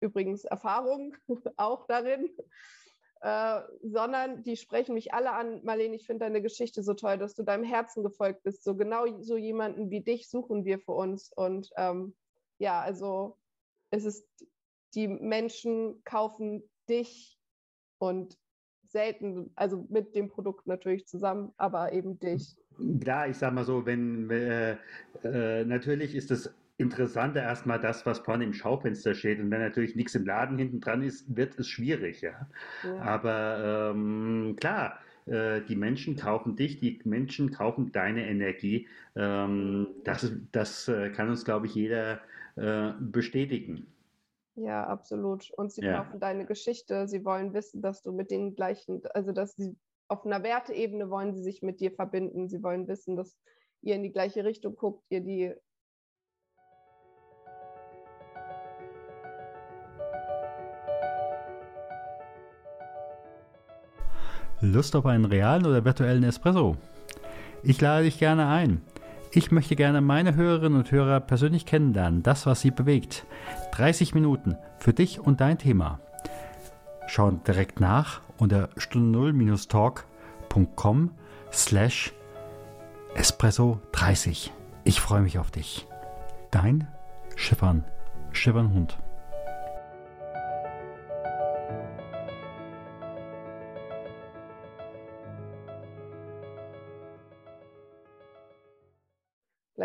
übrigens 0.00 0.44
Erfahrung 0.44 1.14
auch 1.56 1.86
darin, 1.86 2.28
äh, 3.20 3.60
sondern 3.82 4.42
die 4.42 4.56
sprechen 4.56 4.94
mich 4.94 5.12
alle 5.12 5.32
an, 5.32 5.62
Marlene, 5.64 5.94
ich 5.94 6.06
finde 6.06 6.24
deine 6.24 6.40
Geschichte 6.40 6.82
so 6.82 6.94
toll, 6.94 7.18
dass 7.18 7.34
du 7.34 7.42
deinem 7.42 7.64
Herzen 7.64 8.02
gefolgt 8.02 8.42
bist. 8.42 8.64
So 8.64 8.74
genau 8.74 9.04
so 9.20 9.36
jemanden 9.36 9.90
wie 9.90 10.00
dich 10.00 10.30
suchen 10.30 10.64
wir 10.64 10.78
für 10.78 10.92
uns. 10.92 11.30
Und 11.34 11.70
ähm, 11.76 12.14
ja, 12.58 12.80
also 12.80 13.36
es 13.90 14.04
ist, 14.04 14.26
die 14.94 15.06
Menschen 15.06 16.02
kaufen 16.04 16.62
dich 16.88 17.38
und 17.98 18.38
selten, 18.86 19.52
also 19.54 19.86
mit 19.88 20.14
dem 20.14 20.28
Produkt 20.28 20.66
natürlich 20.66 21.06
zusammen, 21.06 21.52
aber 21.58 21.92
eben 21.92 22.18
dich. 22.18 22.56
Klar, 23.00 23.28
ich 23.28 23.36
sag 23.36 23.52
mal 23.52 23.64
so, 23.64 23.84
wenn 23.84 24.30
äh, 24.30 24.76
äh, 25.22 25.64
natürlich 25.64 26.14
ist 26.14 26.30
es 26.30 26.52
interessanter 26.80 27.42
erstmal 27.42 27.78
das, 27.78 28.06
was 28.06 28.18
vorne 28.18 28.44
im 28.44 28.52
Schaufenster 28.52 29.14
steht. 29.14 29.38
Und 29.38 29.50
wenn 29.50 29.60
natürlich 29.60 29.94
nichts 29.94 30.14
im 30.14 30.26
Laden 30.26 30.58
hinten 30.58 30.80
dran 30.80 31.02
ist, 31.02 31.36
wird 31.36 31.58
es 31.58 31.68
schwierig, 31.68 32.22
ja. 32.22 32.48
ja. 32.82 33.00
Aber 33.02 33.92
ähm, 33.94 34.56
klar, 34.58 34.98
äh, 35.26 35.60
die 35.62 35.76
Menschen 35.76 36.16
kaufen 36.16 36.56
dich, 36.56 36.80
die 36.80 37.00
Menschen 37.04 37.50
kaufen 37.52 37.92
deine 37.92 38.26
Energie. 38.26 38.88
Ähm, 39.14 39.88
das 40.04 40.32
das 40.52 40.88
äh, 40.88 41.10
kann 41.10 41.28
uns, 41.28 41.44
glaube 41.44 41.66
ich, 41.66 41.74
jeder 41.74 42.20
äh, 42.56 42.92
bestätigen. 42.98 43.86
Ja, 44.56 44.84
absolut. 44.86 45.50
Und 45.56 45.72
sie 45.72 45.82
ja. 45.82 46.02
kaufen 46.02 46.20
deine 46.20 46.46
Geschichte. 46.46 47.06
Sie 47.06 47.24
wollen 47.24 47.54
wissen, 47.54 47.82
dass 47.82 48.02
du 48.02 48.12
mit 48.12 48.30
den 48.30 48.54
gleichen, 48.54 49.00
also 49.14 49.32
dass 49.32 49.56
sie 49.56 49.76
auf 50.08 50.26
einer 50.26 50.42
Werteebene 50.42 51.08
wollen 51.08 51.32
sie 51.32 51.42
sich 51.42 51.62
mit 51.62 51.80
dir 51.80 51.92
verbinden. 51.92 52.48
Sie 52.48 52.62
wollen 52.62 52.88
wissen, 52.88 53.16
dass 53.16 53.36
ihr 53.82 53.94
in 53.94 54.02
die 54.02 54.12
gleiche 54.12 54.44
Richtung 54.44 54.74
guckt, 54.74 55.04
ihr 55.08 55.20
die 55.20 55.54
Lust 64.60 64.96
auf 64.96 65.06
einen 65.06 65.24
realen 65.24 65.66
oder 65.66 65.84
virtuellen 65.84 66.24
Espresso? 66.24 66.76
Ich 67.62 67.80
lade 67.80 68.04
dich 68.04 68.18
gerne 68.18 68.48
ein. 68.48 68.82
Ich 69.32 69.50
möchte 69.50 69.76
gerne 69.76 70.00
meine 70.00 70.34
Hörerinnen 70.34 70.78
und 70.78 70.90
Hörer 70.90 71.20
persönlich 71.20 71.66
kennenlernen, 71.66 72.22
das, 72.22 72.46
was 72.46 72.60
sie 72.60 72.70
bewegt. 72.70 73.26
30 73.72 74.14
Minuten 74.14 74.56
für 74.78 74.92
dich 74.92 75.20
und 75.20 75.40
dein 75.40 75.58
Thema. 75.58 76.00
Schau 77.06 77.30
direkt 77.30 77.80
nach 77.80 78.20
unter 78.38 78.68
stunde0-talk.com 78.76 81.10
slash 81.52 82.12
espresso 83.14 83.80
30. 83.92 84.52
Ich 84.84 85.00
freue 85.00 85.22
mich 85.22 85.38
auf 85.38 85.50
dich. 85.50 85.86
Dein 86.50 86.86
Schiffern, 87.36 87.84
Schiffern 88.32 88.72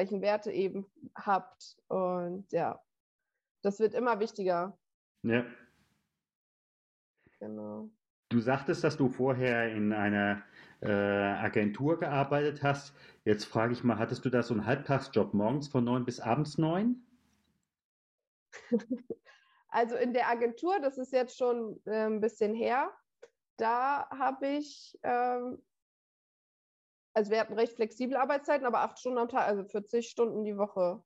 gleichen 0.05 0.21
Werte 0.21 0.51
eben 0.51 0.85
habt. 1.15 1.77
Und 1.87 2.51
ja, 2.51 2.79
das 3.61 3.79
wird 3.79 3.93
immer 3.93 4.19
wichtiger. 4.19 4.77
Ja. 5.23 5.45
Genau. 7.39 7.89
Du 8.29 8.39
sagtest, 8.39 8.83
dass 8.83 8.97
du 8.97 9.09
vorher 9.09 9.71
in 9.71 9.93
einer 9.93 10.43
äh, 10.81 10.91
Agentur 10.91 11.99
gearbeitet 11.99 12.63
hast. 12.63 12.93
Jetzt 13.23 13.45
frage 13.45 13.73
ich 13.73 13.83
mal, 13.83 13.97
hattest 13.97 14.25
du 14.25 14.29
da 14.29 14.43
so 14.43 14.53
einen 14.53 14.65
Halbtagsjob 14.65 15.33
morgens 15.33 15.67
von 15.67 15.83
neun 15.83 16.05
bis 16.05 16.19
abends 16.19 16.57
neun? 16.57 17.03
also 19.69 19.95
in 19.95 20.13
der 20.13 20.29
Agentur, 20.29 20.79
das 20.79 20.97
ist 20.97 21.11
jetzt 21.11 21.37
schon 21.37 21.79
äh, 21.85 22.05
ein 22.05 22.21
bisschen 22.21 22.53
her, 22.53 22.91
da 23.57 24.07
habe 24.09 24.47
ich 24.47 24.97
ähm, 25.03 25.61
also 27.15 27.31
wir 27.31 27.39
hatten 27.39 27.53
recht 27.53 27.73
flexible 27.73 28.17
Arbeitszeiten, 28.17 28.67
aber 28.67 28.81
acht 28.81 28.99
Stunden 28.99 29.17
am 29.17 29.29
Tag, 29.29 29.47
also 29.47 29.63
40 29.63 30.07
Stunden 30.07 30.43
die 30.43 30.57
Woche. 30.57 31.01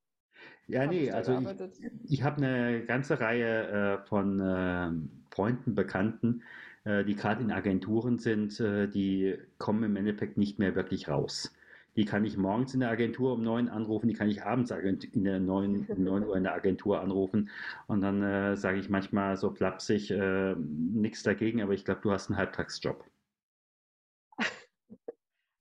Ja, 0.68 0.86
nee, 0.86 1.12
also 1.12 1.34
ich, 1.34 2.12
ich 2.12 2.24
habe 2.24 2.38
eine 2.38 2.86
ganze 2.86 3.20
Reihe 3.20 4.02
äh, 4.02 4.08
von 4.08 4.40
äh, 4.40 4.92
Freunden, 5.34 5.76
Bekannten, 5.76 6.44
äh, 6.84 7.04
die 7.04 7.16
gerade 7.16 7.44
in 7.44 7.52
Agenturen 7.52 8.20
sind, 8.20 8.60
äh, 8.60 8.88
die 8.88 9.38
kommen 9.58 9.84
im 9.84 9.96
Endeffekt 9.96 10.38
nicht 10.38 10.60
mehr 10.60 10.76
wirklich 10.76 11.08
raus. 11.08 11.54
Die 11.96 12.06
kann 12.06 12.24
ich 12.24 12.38
morgens 12.38 12.74
in 12.74 12.80
der 12.82 12.90
Agentur 12.90 13.34
um 13.34 13.44
neun 13.44 13.68
anrufen, 13.68 14.08
die 14.08 14.14
kann 14.14 14.30
ich 14.30 14.44
abends 14.44 14.72
in 14.72 15.24
der 15.24 15.40
neun, 15.40 15.86
um 15.90 16.04
neun 16.04 16.24
Uhr 16.24 16.38
in 16.38 16.44
der 16.44 16.54
Agentur 16.54 17.02
anrufen. 17.02 17.50
Und 17.88 18.02
dann 18.02 18.24
äh, 18.24 18.56
sage 18.56 18.80
ich 18.80 18.90
manchmal 18.90 19.38
so 19.38 19.52
flapsig, 19.52 20.12
äh, 20.12 20.56
nichts 20.56 21.24
dagegen, 21.24 21.62
aber 21.62 21.74
ich 21.74 21.84
glaube, 21.86 22.02
du 22.02 22.12
hast 22.12 22.30
einen 22.30 22.38
Halbtagsjob. 22.38 23.04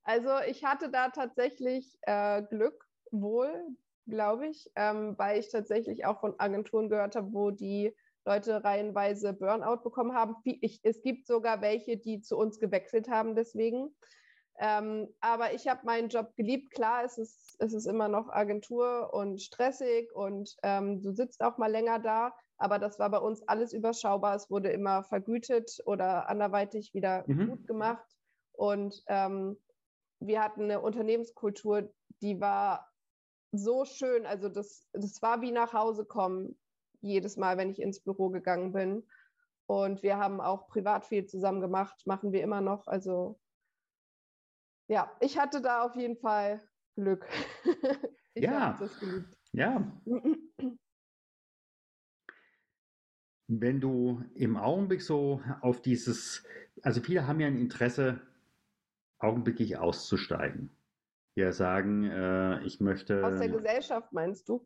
Also 0.09 0.39
ich 0.47 0.65
hatte 0.65 0.89
da 0.89 1.09
tatsächlich 1.09 1.95
äh, 2.01 2.41
Glück 2.41 2.83
wohl, 3.11 3.53
glaube 4.07 4.47
ich, 4.47 4.67
ähm, 4.75 5.13
weil 5.19 5.39
ich 5.39 5.51
tatsächlich 5.51 6.03
auch 6.07 6.19
von 6.19 6.33
Agenturen 6.39 6.89
gehört 6.89 7.15
habe, 7.15 7.31
wo 7.31 7.51
die 7.51 7.95
Leute 8.25 8.63
reihenweise 8.63 9.33
Burnout 9.33 9.83
bekommen 9.83 10.15
haben. 10.15 10.35
Ich, 10.45 10.79
es 10.81 11.03
gibt 11.03 11.27
sogar 11.27 11.61
welche, 11.61 11.97
die 11.97 12.21
zu 12.21 12.39
uns 12.39 12.59
gewechselt 12.59 13.07
haben 13.07 13.35
deswegen. 13.35 13.95
Ähm, 14.57 15.13
aber 15.19 15.53
ich 15.53 15.67
habe 15.67 15.85
meinen 15.85 16.09
Job 16.09 16.35
geliebt. 16.35 16.71
Klar, 16.71 17.03
es 17.03 17.19
ist, 17.19 17.57
es 17.59 17.75
ist 17.75 17.85
immer 17.85 18.07
noch 18.07 18.29
Agentur 18.29 19.13
und 19.13 19.39
stressig 19.39 20.11
und 20.15 20.55
ähm, 20.63 21.03
du 21.03 21.11
sitzt 21.11 21.43
auch 21.43 21.59
mal 21.59 21.71
länger 21.71 21.99
da. 21.99 22.33
Aber 22.57 22.79
das 22.79 22.97
war 22.97 23.11
bei 23.11 23.19
uns 23.19 23.47
alles 23.47 23.73
überschaubar. 23.73 24.33
Es 24.33 24.49
wurde 24.49 24.69
immer 24.69 25.03
vergütet 25.03 25.69
oder 25.85 26.27
anderweitig 26.29 26.95
wieder 26.95 27.25
mhm. 27.27 27.49
gut 27.49 27.67
gemacht. 27.67 28.07
Und 28.53 29.03
ähm, 29.07 29.55
wir 30.19 30.41
hatten 30.41 30.63
eine 30.63 30.81
Unternehmenskultur, 30.81 31.93
die 32.21 32.39
war 32.39 32.91
so 33.51 33.85
schön. 33.85 34.25
Also 34.25 34.49
das, 34.49 34.87
das 34.93 35.21
war 35.21 35.41
wie 35.41 35.51
nach 35.51 35.73
Hause 35.73 36.05
kommen, 36.05 36.57
jedes 37.01 37.37
Mal, 37.37 37.57
wenn 37.57 37.69
ich 37.69 37.81
ins 37.81 38.01
Büro 38.01 38.29
gegangen 38.29 38.71
bin. 38.73 39.07
Und 39.65 40.03
wir 40.03 40.17
haben 40.17 40.41
auch 40.41 40.67
privat 40.67 41.05
viel 41.05 41.25
zusammen 41.25 41.61
gemacht, 41.61 42.05
machen 42.05 42.31
wir 42.31 42.41
immer 42.41 42.61
noch. 42.61 42.87
Also 42.87 43.39
ja, 44.87 45.15
ich 45.19 45.37
hatte 45.37 45.61
da 45.61 45.83
auf 45.83 45.95
jeden 45.95 46.17
Fall 46.17 46.61
Glück. 46.95 47.27
ich 48.33 48.43
ja. 48.43 48.79
Ja. 49.51 50.01
Wenn 53.51 53.81
du 53.81 54.23
im 54.35 54.57
Augenblick 54.57 55.01
so 55.01 55.41
auf 55.61 55.81
dieses, 55.81 56.43
also 56.83 57.01
viele 57.01 57.25
haben 57.25 57.39
ja 57.39 57.47
ein 57.47 57.57
Interesse 57.57 58.21
augenblicklich 59.19 59.77
auszusteigen. 59.77 60.69
Ja, 61.35 61.51
sagen, 61.51 62.03
äh, 62.05 62.63
ich 62.63 62.79
möchte. 62.79 63.23
Aus 63.25 63.39
der 63.39 63.49
Gesellschaft 63.49 64.11
meinst 64.11 64.49
du? 64.49 64.65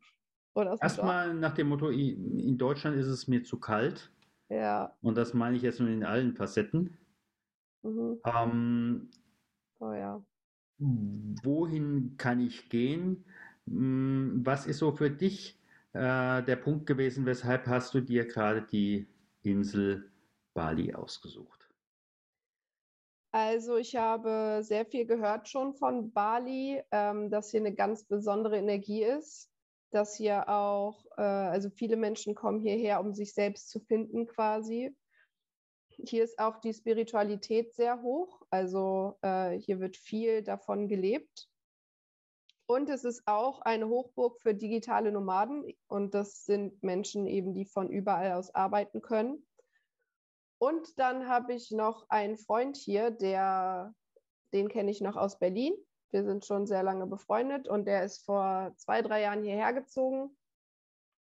Erstmal 0.55 1.33
nach 1.33 1.53
dem 1.55 1.69
Motto, 1.69 1.89
in 1.89 2.57
Deutschland 2.57 2.95
ist 2.97 3.07
es 3.07 3.27
mir 3.27 3.43
zu 3.43 3.59
kalt. 3.59 4.11
Ja. 4.49 4.95
Und 5.01 5.17
das 5.17 5.33
meine 5.33 5.55
ich 5.55 5.63
jetzt 5.63 5.79
nur 5.79 5.89
in 5.89 6.03
allen 6.03 6.35
Facetten. 6.35 6.97
Mhm. 7.81 8.19
Ähm, 8.23 9.09
oh 9.79 9.93
ja. 9.93 10.23
Wohin 10.77 12.15
kann 12.17 12.39
ich 12.39 12.69
gehen? 12.69 13.25
Hm, 13.67 14.41
was 14.43 14.67
ist 14.67 14.79
so 14.79 14.91
für 14.91 15.09
dich 15.09 15.59
äh, 15.93 16.43
der 16.43 16.55
Punkt 16.55 16.85
gewesen, 16.85 17.25
weshalb 17.25 17.67
hast 17.67 17.93
du 17.93 18.01
dir 18.01 18.27
gerade 18.27 18.61
die 18.61 19.07
Insel 19.41 20.11
Bali 20.53 20.93
ausgesucht? 20.93 21.62
Also 23.33 23.77
ich 23.77 23.95
habe 23.95 24.59
sehr 24.61 24.85
viel 24.85 25.07
gehört 25.07 25.49
schon 25.49 25.73
von 25.73 26.11
Bali, 26.13 26.83
ähm, 26.91 27.31
dass 27.31 27.49
hier 27.49 27.61
eine 27.61 27.73
ganz 27.73 28.03
besondere 28.03 28.59
Energie 28.59 29.03
ist, 29.03 29.49
dass 29.89 30.15
hier 30.15 30.47
auch, 30.49 31.03
äh, 31.17 31.21
also 31.21 31.71
viele 31.71 31.97
Menschen 31.97 32.35
kommen 32.35 32.59
hierher, 32.59 32.99
um 32.99 33.15
sich 33.15 33.33
selbst 33.33 33.71
zu 33.71 33.79
finden 33.79 34.27
quasi. 34.27 34.95
Hier 35.89 36.23
ist 36.23 36.37
auch 36.37 36.59
die 36.59 36.75
Spiritualität 36.75 37.73
sehr 37.73 38.03
hoch, 38.03 38.43
also 38.51 39.17
äh, 39.23 39.57
hier 39.57 39.79
wird 39.79 39.97
viel 39.97 40.43
davon 40.43 40.87
gelebt. 40.87 41.49
Und 42.67 42.87
es 42.87 43.03
ist 43.03 43.23
auch 43.25 43.61
eine 43.61 43.87
Hochburg 43.87 44.39
für 44.41 44.53
digitale 44.53 45.11
Nomaden 45.11 45.73
und 45.87 46.13
das 46.13 46.45
sind 46.45 46.83
Menschen 46.83 47.25
eben, 47.25 47.55
die 47.55 47.65
von 47.65 47.89
überall 47.89 48.33
aus 48.33 48.53
arbeiten 48.53 49.01
können. 49.01 49.43
Und 50.63 50.97
dann 50.97 51.27
habe 51.27 51.51
ich 51.51 51.71
noch 51.71 52.05
einen 52.07 52.37
Freund 52.37 52.77
hier, 52.77 53.11
der, 53.11 53.93
den 54.53 54.69
kenne 54.69 54.91
ich 54.91 55.01
noch 55.01 55.17
aus 55.17 55.37
Berlin. 55.37 55.73
Wir 56.11 56.23
sind 56.23 56.45
schon 56.45 56.67
sehr 56.67 56.83
lange 56.83 57.05
befreundet 57.05 57.67
und 57.67 57.83
der 57.83 58.05
ist 58.05 58.23
vor 58.23 58.71
zwei, 58.77 59.01
drei 59.01 59.23
Jahren 59.23 59.43
hierher 59.43 59.73
gezogen. 59.73 60.37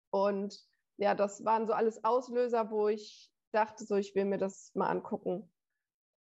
Und 0.08 0.58
ja, 0.96 1.14
das 1.14 1.44
waren 1.44 1.66
so 1.66 1.74
alles 1.74 2.02
Auslöser, 2.02 2.70
wo 2.70 2.88
ich 2.88 3.30
dachte, 3.52 3.84
so, 3.84 3.96
ich 3.96 4.14
will 4.14 4.24
mir 4.24 4.38
das 4.38 4.74
mal 4.74 4.88
angucken. 4.88 5.52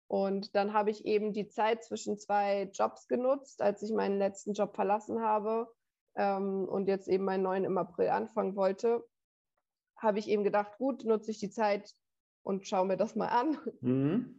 Und 0.09 0.53
dann 0.53 0.73
habe 0.73 0.89
ich 0.89 1.05
eben 1.05 1.31
die 1.31 1.47
Zeit 1.47 1.85
zwischen 1.85 2.19
zwei 2.19 2.63
Jobs 2.73 3.07
genutzt, 3.07 3.61
als 3.61 3.81
ich 3.81 3.93
meinen 3.93 4.19
letzten 4.19 4.51
Job 4.51 4.75
verlassen 4.75 5.21
habe 5.21 5.73
ähm, 6.15 6.67
und 6.67 6.89
jetzt 6.89 7.07
eben 7.07 7.23
meinen 7.23 7.43
neuen 7.43 7.63
im 7.63 7.77
April 7.77 8.09
anfangen 8.09 8.57
wollte, 8.57 9.07
habe 9.95 10.19
ich 10.19 10.27
eben 10.27 10.43
gedacht, 10.43 10.77
gut, 10.77 11.05
nutze 11.05 11.31
ich 11.31 11.39
die 11.39 11.49
Zeit 11.49 11.95
und 12.49 12.67
schaue 12.67 12.87
mir 12.87 12.97
das 12.97 13.15
mal 13.15 13.27
an. 13.27 13.57
Mhm. 13.81 14.35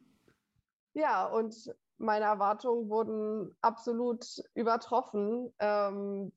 Ja, 0.92 1.26
und 1.28 1.72
meine 1.98 2.24
Erwartungen 2.24 2.90
wurden 2.90 3.56
absolut 3.60 4.26
übertroffen. 4.54 5.54
Ähm, 5.60 6.32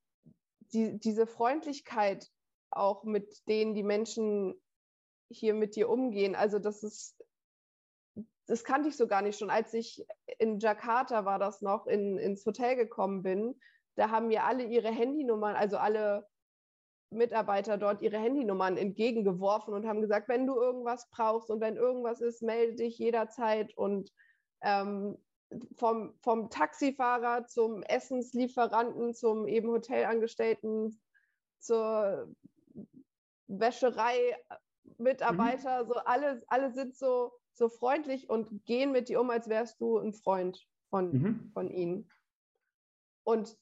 die, 0.74 1.00
diese 1.00 1.26
Freundlichkeit 1.26 2.30
auch 2.70 3.04
mit 3.04 3.48
denen 3.48 3.74
die 3.74 3.82
Menschen 3.82 4.54
hier 5.32 5.56
mit 5.56 5.76
dir 5.76 5.90
umgehen, 5.90 6.36
also 6.36 6.60
das 6.60 6.84
ist, 6.84 7.26
das 8.46 8.64
kannte 8.64 8.90
ich 8.90 8.96
so 8.96 9.08
gar 9.08 9.24
nicht 9.24 9.40
schon. 9.40 9.50
Als 9.50 9.74
ich 9.74 10.06
in 10.38 10.60
Jakarta 10.60 11.26
war 11.26 11.40
das 11.40 11.62
noch, 11.64 11.88
in, 11.88 12.20
ins 12.20 12.46
Hotel 12.46 12.76
gekommen 12.76 13.24
bin, 13.24 13.60
da 13.96 14.12
haben 14.12 14.28
mir 14.28 14.44
alle 14.44 14.66
ihre 14.66 14.92
Handynummern, 14.92 15.56
also 15.56 15.78
alle 15.78 16.28
Mitarbeiter 17.14 17.78
dort 17.78 18.02
ihre 18.02 18.18
Handynummern 18.18 18.78
entgegengeworfen 18.78 19.74
und 19.74 19.88
haben 19.88 20.02
gesagt, 20.02 20.30
wenn 20.30 20.48
du 20.48 20.56
irgendwas 20.56 21.10
brauchst 21.10 21.50
und 21.50 21.62
wenn 21.62 21.76
irgendwas 21.76 22.22
ist, 22.22 22.42
melde 22.42 22.76
dich 22.76 22.98
jederzeit. 22.98 23.76
Und 23.78 24.12
ähm, 24.62 25.18
vom, 25.76 26.16
vom 26.22 26.50
Taxifahrer 26.50 27.46
zum 27.48 27.84
Essenslieferanten, 27.84 29.14
zum 29.14 29.48
eben 29.48 29.70
Hotelangestellten, 29.70 31.00
zur 31.60 32.34
Wäscherei, 33.48 34.36
Mitarbeiter, 34.98 35.84
mhm. 35.84 35.88
so 35.88 35.94
alle, 35.96 36.44
alle 36.48 36.72
sind 36.74 36.96
so, 36.96 37.32
so 37.54 37.70
freundlich 37.70 38.30
und 38.30 38.66
gehen 38.66 38.92
mit 38.92 39.10
dir 39.10 39.22
um, 39.22 39.30
als 39.30 39.48
wärst 39.48 39.80
du 39.80 39.98
ein 39.98 40.14
Freund 40.14 40.66
von, 40.90 41.12
mhm. 41.12 41.52
von 41.54 41.70
ihnen. 41.70 42.10
Und 43.24 43.58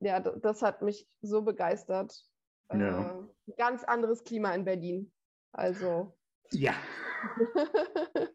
ja, 0.00 0.20
das 0.20 0.62
hat 0.62 0.82
mich 0.82 1.08
so 1.22 1.42
begeistert. 1.42 2.26
Ja. 2.72 3.20
Äh, 3.46 3.52
ganz 3.56 3.84
anderes 3.84 4.24
Klima 4.24 4.54
in 4.54 4.64
Berlin. 4.64 5.12
Also. 5.52 6.16
Ja. 6.50 6.74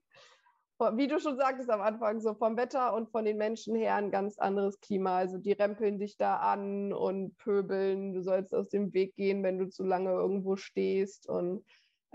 Wie 0.94 1.08
du 1.08 1.20
schon 1.20 1.36
sagtest 1.36 1.70
am 1.70 1.82
Anfang, 1.82 2.22
so 2.22 2.34
vom 2.34 2.56
Wetter 2.56 2.94
und 2.94 3.10
von 3.10 3.26
den 3.26 3.38
Menschen 3.38 3.76
her 3.76 3.96
ein 3.96 4.12
ganz 4.12 4.40
anderes 4.40 4.80
Klima. 4.80 5.18
Also 5.18 5.38
die 5.38 5.52
rempeln 5.52 6.00
dich 6.00 6.16
da 6.16 6.38
an 6.38 6.94
und 6.94 7.38
pöbeln. 7.38 8.14
Du 8.14 8.22
sollst 8.22 8.56
aus 8.56 8.70
dem 8.70 8.94
Weg 8.94 9.14
gehen, 9.18 9.44
wenn 9.44 9.58
du 9.60 9.68
zu 9.68 9.84
lange 9.84 10.12
irgendwo 10.12 10.56
stehst. 10.56 11.28
Und 11.28 11.66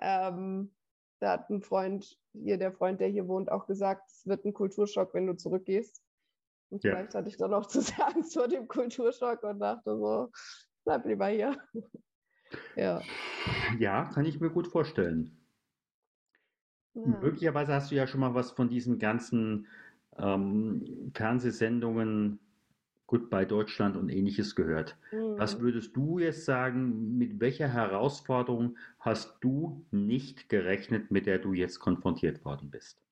ähm, 0.00 0.74
da 1.20 1.32
hat 1.32 1.50
ein 1.50 1.60
Freund, 1.60 2.18
hier 2.32 2.56
der 2.56 2.72
Freund, 2.72 3.00
der 3.00 3.08
hier 3.08 3.28
wohnt, 3.28 3.52
auch 3.52 3.66
gesagt, 3.66 4.10
es 4.10 4.26
wird 4.26 4.46
ein 4.46 4.54
Kulturschock, 4.54 5.12
wenn 5.12 5.26
du 5.26 5.36
zurückgehst. 5.36 6.02
Und 6.70 6.82
ja. 6.84 6.92
vielleicht 6.92 7.14
hatte 7.14 7.28
ich 7.28 7.36
dann 7.36 7.52
auch 7.52 7.66
zu 7.66 7.82
sehr 7.82 8.06
Angst 8.06 8.32
vor 8.32 8.48
dem 8.48 8.66
Kulturschock 8.66 9.42
und 9.42 9.58
dachte 9.58 9.98
so, 9.98 10.30
bleib 10.84 11.06
lieber 11.06 11.28
hier. 11.28 11.56
ja. 12.76 13.02
Ja, 13.78 14.04
kann 14.14 14.24
ich 14.24 14.40
mir 14.40 14.50
gut 14.50 14.68
vorstellen. 14.68 15.36
Ja. 16.94 17.18
Möglicherweise 17.20 17.74
hast 17.74 17.90
du 17.90 17.96
ja 17.96 18.06
schon 18.06 18.20
mal 18.20 18.34
was 18.34 18.52
von 18.52 18.68
diesen 18.68 18.98
ganzen 18.98 19.66
ähm, 20.16 21.10
Fernsehsendungen 21.14 22.38
Goodbye 23.06 23.46
Deutschland 23.46 23.96
und 23.96 24.08
ähnliches 24.08 24.54
gehört. 24.54 24.96
Mhm. 25.12 25.38
Was 25.38 25.60
würdest 25.60 25.94
du 25.96 26.18
jetzt 26.18 26.44
sagen, 26.44 27.18
mit 27.18 27.40
welcher 27.40 27.68
Herausforderung 27.68 28.78
hast 28.98 29.36
du 29.40 29.84
nicht 29.90 30.48
gerechnet, 30.48 31.10
mit 31.10 31.26
der 31.26 31.38
du 31.38 31.52
jetzt 31.52 31.80
konfrontiert 31.80 32.44
worden 32.44 32.70
bist? 32.70 33.02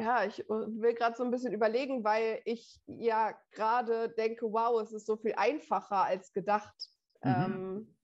Ja, 0.00 0.24
ich 0.24 0.38
will 0.48 0.94
gerade 0.94 1.14
so 1.14 1.22
ein 1.22 1.30
bisschen 1.30 1.52
überlegen, 1.52 2.04
weil 2.04 2.40
ich 2.46 2.80
ja 2.86 3.38
gerade 3.52 4.08
denke, 4.08 4.50
wow, 4.50 4.80
es 4.80 4.92
ist 4.92 5.06
so 5.06 5.16
viel 5.18 5.34
einfacher 5.36 6.04
als 6.04 6.32
gedacht. 6.32 6.74
Mhm. 7.22 7.30
Ähm, 7.30 7.96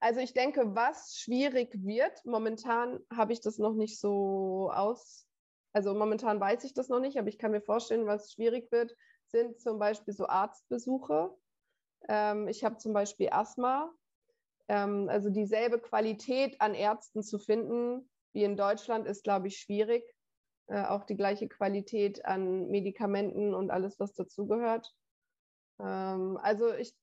also 0.00 0.20
ich 0.20 0.34
denke, 0.34 0.74
was 0.74 1.16
schwierig 1.16 1.70
wird, 1.82 2.24
momentan 2.26 3.00
habe 3.10 3.32
ich 3.32 3.40
das 3.40 3.56
noch 3.56 3.72
nicht 3.72 3.98
so 3.98 4.70
aus, 4.70 5.26
also 5.72 5.94
momentan 5.94 6.40
weiß 6.40 6.64
ich 6.64 6.74
das 6.74 6.90
noch 6.90 7.00
nicht, 7.00 7.18
aber 7.18 7.28
ich 7.28 7.38
kann 7.38 7.52
mir 7.52 7.62
vorstellen, 7.62 8.06
was 8.06 8.32
schwierig 8.32 8.70
wird, 8.70 8.94
sind 9.28 9.58
zum 9.58 9.78
Beispiel 9.78 10.12
so 10.12 10.26
Arztbesuche. 10.26 11.34
Ähm, 12.08 12.48
ich 12.48 12.64
habe 12.64 12.76
zum 12.76 12.92
Beispiel 12.92 13.30
Asthma. 13.30 13.90
Ähm, 14.68 15.08
also 15.08 15.30
dieselbe 15.30 15.80
Qualität 15.80 16.60
an 16.60 16.74
Ärzten 16.74 17.22
zu 17.22 17.38
finden, 17.38 18.10
wie 18.36 18.44
in 18.44 18.56
Deutschland 18.56 19.06
ist, 19.06 19.24
glaube 19.24 19.48
ich, 19.48 19.56
schwierig. 19.56 20.04
Äh, 20.68 20.84
auch 20.84 21.04
die 21.04 21.16
gleiche 21.16 21.48
Qualität 21.48 22.24
an 22.26 22.68
Medikamenten 22.68 23.54
und 23.54 23.70
alles, 23.70 23.98
was 23.98 24.12
dazugehört. 24.12 24.94
Ähm, 25.80 26.38
also 26.42 26.72
ich, 26.74 26.94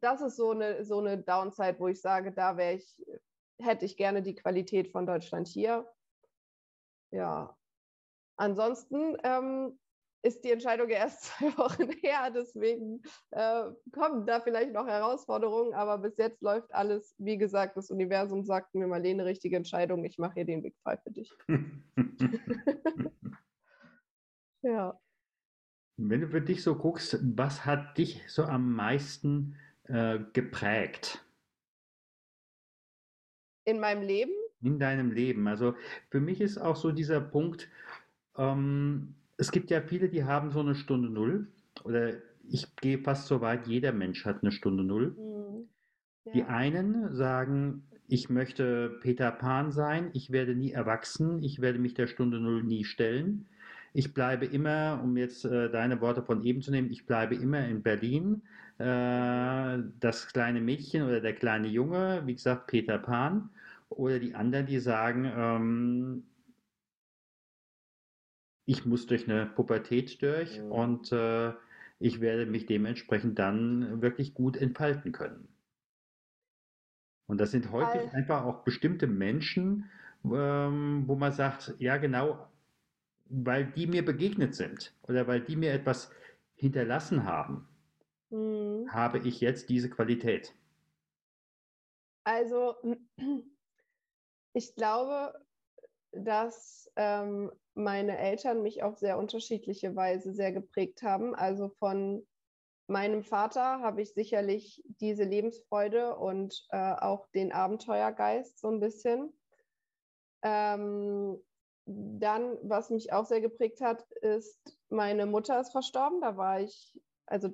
das 0.00 0.20
ist 0.20 0.36
so 0.36 0.50
eine, 0.50 0.84
so 0.84 0.98
eine 0.98 1.16
Downside, 1.16 1.78
wo 1.78 1.88
ich 1.88 2.00
sage, 2.00 2.30
da 2.32 2.58
wäre 2.58 2.74
ich, 2.74 3.02
hätte 3.58 3.86
ich 3.86 3.96
gerne 3.96 4.22
die 4.22 4.34
Qualität 4.34 4.92
von 4.92 5.06
Deutschland 5.06 5.48
hier. 5.48 5.90
Ja. 7.10 7.56
Ansonsten 8.36 9.16
ähm, 9.24 9.78
ist 10.22 10.44
die 10.44 10.50
Entscheidung 10.50 10.88
erst 10.88 11.24
zwei 11.38 11.56
Wochen 11.56 11.90
her, 12.02 12.30
deswegen 12.34 13.02
äh, 13.30 13.64
kommen 13.92 14.26
da 14.26 14.40
vielleicht 14.40 14.72
noch 14.72 14.86
Herausforderungen, 14.86 15.74
aber 15.74 15.98
bis 15.98 16.16
jetzt 16.18 16.42
läuft 16.42 16.72
alles, 16.74 17.14
wie 17.18 17.38
gesagt, 17.38 17.76
das 17.76 17.90
Universum 17.90 18.44
sagt 18.44 18.74
mir, 18.74 18.86
Marlene, 18.86 19.24
richtige 19.24 19.56
Entscheidung, 19.56 20.04
ich 20.04 20.18
mache 20.18 20.34
hier 20.34 20.44
den 20.44 20.62
Big 20.62 20.76
Five 20.82 21.02
für 21.02 21.10
dich. 21.10 21.32
ja. 24.62 24.98
Wenn 25.96 26.20
du 26.22 26.28
für 26.28 26.40
dich 26.40 26.62
so 26.62 26.74
guckst, 26.76 27.18
was 27.36 27.66
hat 27.66 27.98
dich 27.98 28.22
so 28.26 28.44
am 28.44 28.72
meisten 28.72 29.56
äh, 29.84 30.18
geprägt? 30.32 31.24
In 33.66 33.80
meinem 33.80 34.02
Leben? 34.02 34.32
In 34.62 34.78
deinem 34.78 35.12
Leben. 35.12 35.46
Also 35.46 35.74
für 36.10 36.20
mich 36.20 36.40
ist 36.40 36.58
auch 36.58 36.76
so 36.76 36.90
dieser 36.90 37.20
Punkt, 37.20 37.68
ähm, 38.36 39.14
es 39.40 39.50
gibt 39.50 39.70
ja 39.70 39.80
viele, 39.80 40.10
die 40.10 40.24
haben 40.24 40.50
so 40.50 40.60
eine 40.60 40.74
Stunde 40.74 41.08
Null. 41.08 41.46
Oder 41.84 42.12
ich 42.46 42.76
gehe 42.76 42.98
fast 42.98 43.26
so 43.26 43.40
weit, 43.40 43.66
jeder 43.66 43.92
Mensch 43.92 44.26
hat 44.26 44.42
eine 44.42 44.52
Stunde 44.52 44.84
Null. 44.84 45.16
Mhm. 45.16 45.68
Ja. 46.26 46.32
Die 46.32 46.42
einen 46.44 47.14
sagen, 47.14 47.84
ich 48.06 48.28
möchte 48.28 48.98
Peter 49.00 49.30
Pan 49.30 49.72
sein, 49.72 50.10
ich 50.12 50.30
werde 50.30 50.54
nie 50.54 50.72
erwachsen, 50.72 51.42
ich 51.42 51.60
werde 51.62 51.78
mich 51.78 51.94
der 51.94 52.06
Stunde 52.06 52.38
Null 52.38 52.62
nie 52.64 52.84
stellen. 52.84 53.46
Ich 53.94 54.12
bleibe 54.12 54.44
immer, 54.44 55.00
um 55.02 55.16
jetzt 55.16 55.46
äh, 55.46 55.70
deine 55.70 56.00
Worte 56.02 56.22
von 56.22 56.44
eben 56.44 56.60
zu 56.60 56.70
nehmen, 56.70 56.90
ich 56.90 57.06
bleibe 57.06 57.34
immer 57.34 57.66
in 57.66 57.82
Berlin. 57.82 58.42
Äh, 58.78 59.78
das 60.00 60.28
kleine 60.28 60.60
Mädchen 60.60 61.02
oder 61.04 61.20
der 61.20 61.34
kleine 61.34 61.68
Junge, 61.68 62.22
wie 62.26 62.34
gesagt, 62.34 62.66
Peter 62.66 62.98
Pan. 62.98 63.48
Oder 63.88 64.18
die 64.18 64.34
anderen, 64.34 64.66
die 64.66 64.78
sagen, 64.78 65.30
ähm, 65.34 66.24
ich 68.70 68.86
muss 68.86 69.06
durch 69.06 69.28
eine 69.28 69.46
Pubertät 69.46 70.22
durch 70.22 70.60
mhm. 70.60 70.70
und 70.70 71.10
äh, 71.10 71.52
ich 71.98 72.20
werde 72.20 72.46
mich 72.46 72.66
dementsprechend 72.66 73.36
dann 73.36 74.00
wirklich 74.00 74.32
gut 74.32 74.56
entfalten 74.56 75.10
können. 75.10 75.48
Und 77.26 77.40
das 77.40 77.50
sind 77.50 77.72
häufig 77.72 78.00
All. 78.00 78.10
einfach 78.10 78.44
auch 78.44 78.62
bestimmte 78.62 79.08
Menschen, 79.08 79.90
ähm, 80.24 81.02
wo 81.08 81.16
man 81.16 81.32
sagt, 81.32 81.74
ja 81.78 81.96
genau, 81.96 82.46
weil 83.28 83.66
die 83.66 83.88
mir 83.88 84.04
begegnet 84.04 84.54
sind 84.54 84.94
oder 85.02 85.26
weil 85.26 85.40
die 85.40 85.56
mir 85.56 85.72
etwas 85.72 86.12
hinterlassen 86.54 87.24
haben, 87.24 87.66
mhm. 88.30 88.86
habe 88.92 89.18
ich 89.18 89.40
jetzt 89.40 89.68
diese 89.68 89.90
Qualität. 89.90 90.54
Also 92.22 92.76
ich 94.52 94.76
glaube, 94.76 95.34
dass 96.12 96.90
ähm, 96.96 97.52
meine 97.74 98.18
Eltern 98.18 98.62
mich 98.62 98.82
auf 98.82 98.98
sehr 98.98 99.18
unterschiedliche 99.18 99.94
Weise 99.94 100.32
sehr 100.32 100.52
geprägt 100.52 101.02
haben. 101.02 101.34
Also 101.34 101.68
von 101.78 102.26
meinem 102.86 103.22
Vater 103.22 103.80
habe 103.80 104.02
ich 104.02 104.12
sicherlich 104.12 104.82
diese 105.00 105.24
Lebensfreude 105.24 106.16
und 106.16 106.66
äh, 106.70 106.94
auch 106.94 107.26
den 107.28 107.52
Abenteuergeist 107.52 108.58
so 108.58 108.68
ein 108.68 108.80
bisschen. 108.80 109.32
Ähm, 110.42 111.40
dann, 111.86 112.58
was 112.62 112.90
mich 112.90 113.12
auch 113.12 113.24
sehr 113.24 113.40
geprägt 113.40 113.80
hat, 113.80 114.02
ist, 114.22 114.78
meine 114.88 115.26
Mutter 115.26 115.60
ist 115.60 115.72
verstorben. 115.72 116.20
Da 116.20 116.36
war 116.36 116.60
ich 116.60 117.00
also 117.26 117.48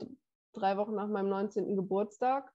drei 0.52 0.76
Wochen 0.76 0.94
nach 0.94 1.08
meinem 1.08 1.28
19. 1.28 1.76
Geburtstag. 1.76 2.52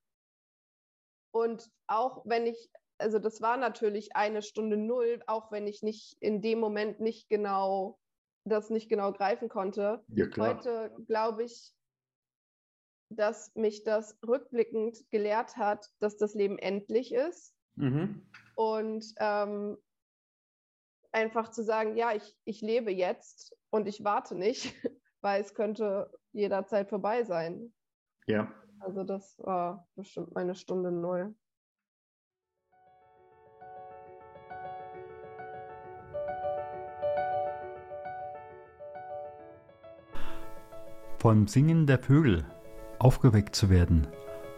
Und 1.32 1.72
auch 1.88 2.24
wenn 2.26 2.46
ich 2.46 2.70
also 3.02 3.20
das 3.20 3.42
war 3.42 3.58
natürlich 3.58 4.16
eine 4.16 4.42
Stunde 4.42 4.78
null, 4.78 5.22
auch 5.28 5.52
wenn 5.52 5.68
ich 5.68 5.82
nicht 5.82 6.16
in 6.20 6.42
dem 6.42 6.60
Moment 6.60 7.00
nicht 7.00 7.30
genau 7.30 8.00
das 8.44 8.70
nicht 8.70 8.90
genau 8.90 9.12
greifen 9.12 9.50
konnte. 9.50 10.04
Ja, 10.08 10.26
Heute 10.38 10.96
glaube 11.08 11.44
ich, 11.44 11.74
dass 13.10 13.54
mich 13.56 13.84
das 13.84 14.18
rückblickend 14.26 14.98
gelehrt 15.12 15.58
hat, 15.58 15.92
dass 16.00 16.18
das 16.18 16.34
Leben 16.34 16.58
endlich 16.58 17.14
ist. 17.14 17.54
Mhm. 17.76 18.26
Und 18.56 19.06
ähm, 19.18 19.78
einfach 21.12 21.52
zu 21.52 21.64
sagen, 21.64 21.96
ja, 21.98 22.14
ich, 22.14 22.36
ich 22.46 22.62
lebe 22.62 22.92
jetzt 22.92 23.56
und 23.70 23.88
ich 23.88 24.04
warte 24.04 24.36
nicht, 24.36 24.74
weil 25.22 25.42
es 25.42 25.54
könnte 25.54 26.12
jederzeit 26.32 26.90
vorbei 26.90 27.24
sein. 27.24 27.74
Ja. 28.28 28.52
Also 28.80 29.04
das 29.04 29.38
war 29.40 29.88
bestimmt 29.96 30.34
meine 30.34 30.56
Stunde 30.56 30.92
null. 30.92 31.36
Vom 41.22 41.48
Singen 41.48 41.86
der 41.86 42.00
Vögel 42.00 42.46
aufgeweckt 42.98 43.56
zu 43.56 43.70
werden, 43.70 44.08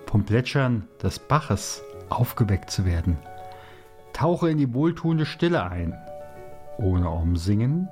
vom 0.05 0.23
Plätschern 0.23 0.87
des 1.03 1.19
Baches 1.19 1.83
aufgeweckt 2.07 2.71
zu 2.71 2.85
werden. 2.85 3.17
Tauche 4.13 4.49
in 4.49 4.57
die 4.57 4.73
wohltuende 4.73 5.25
Stille 5.25 5.69
ein. 5.69 5.93
Ohne 6.77 7.09
Umsingen 7.09 7.89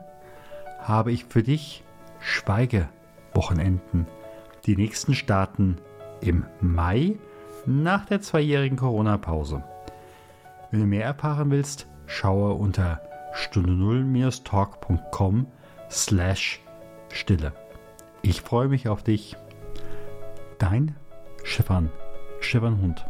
habe 0.79 1.11
ich 1.11 1.25
für 1.25 1.43
dich 1.43 1.83
Schweigewochenenden. 2.21 4.07
Die 4.65 4.77
nächsten 4.77 5.15
starten 5.15 5.75
im 6.21 6.45
Mai 6.61 7.17
nach 7.65 8.05
der 8.05 8.21
zweijährigen 8.21 8.77
Corona-Pause. 8.77 9.65
Wenn 10.69 10.79
du 10.79 10.85
mehr 10.85 11.03
erfahren 11.03 11.51
willst, 11.51 11.87
schaue 12.05 12.53
unter 12.53 13.01
stunde 13.33 13.73
0-talk.com 13.73 15.47
slash 15.89 16.61
Stille. 17.09 17.51
Ich 18.23 18.41
freue 18.41 18.67
mich 18.67 18.87
auf 18.87 19.03
dich. 19.03 19.35
Dein 20.59 20.95
Stefan, 21.43 21.89
Stefan 22.39 22.79
Hund. 22.81 23.05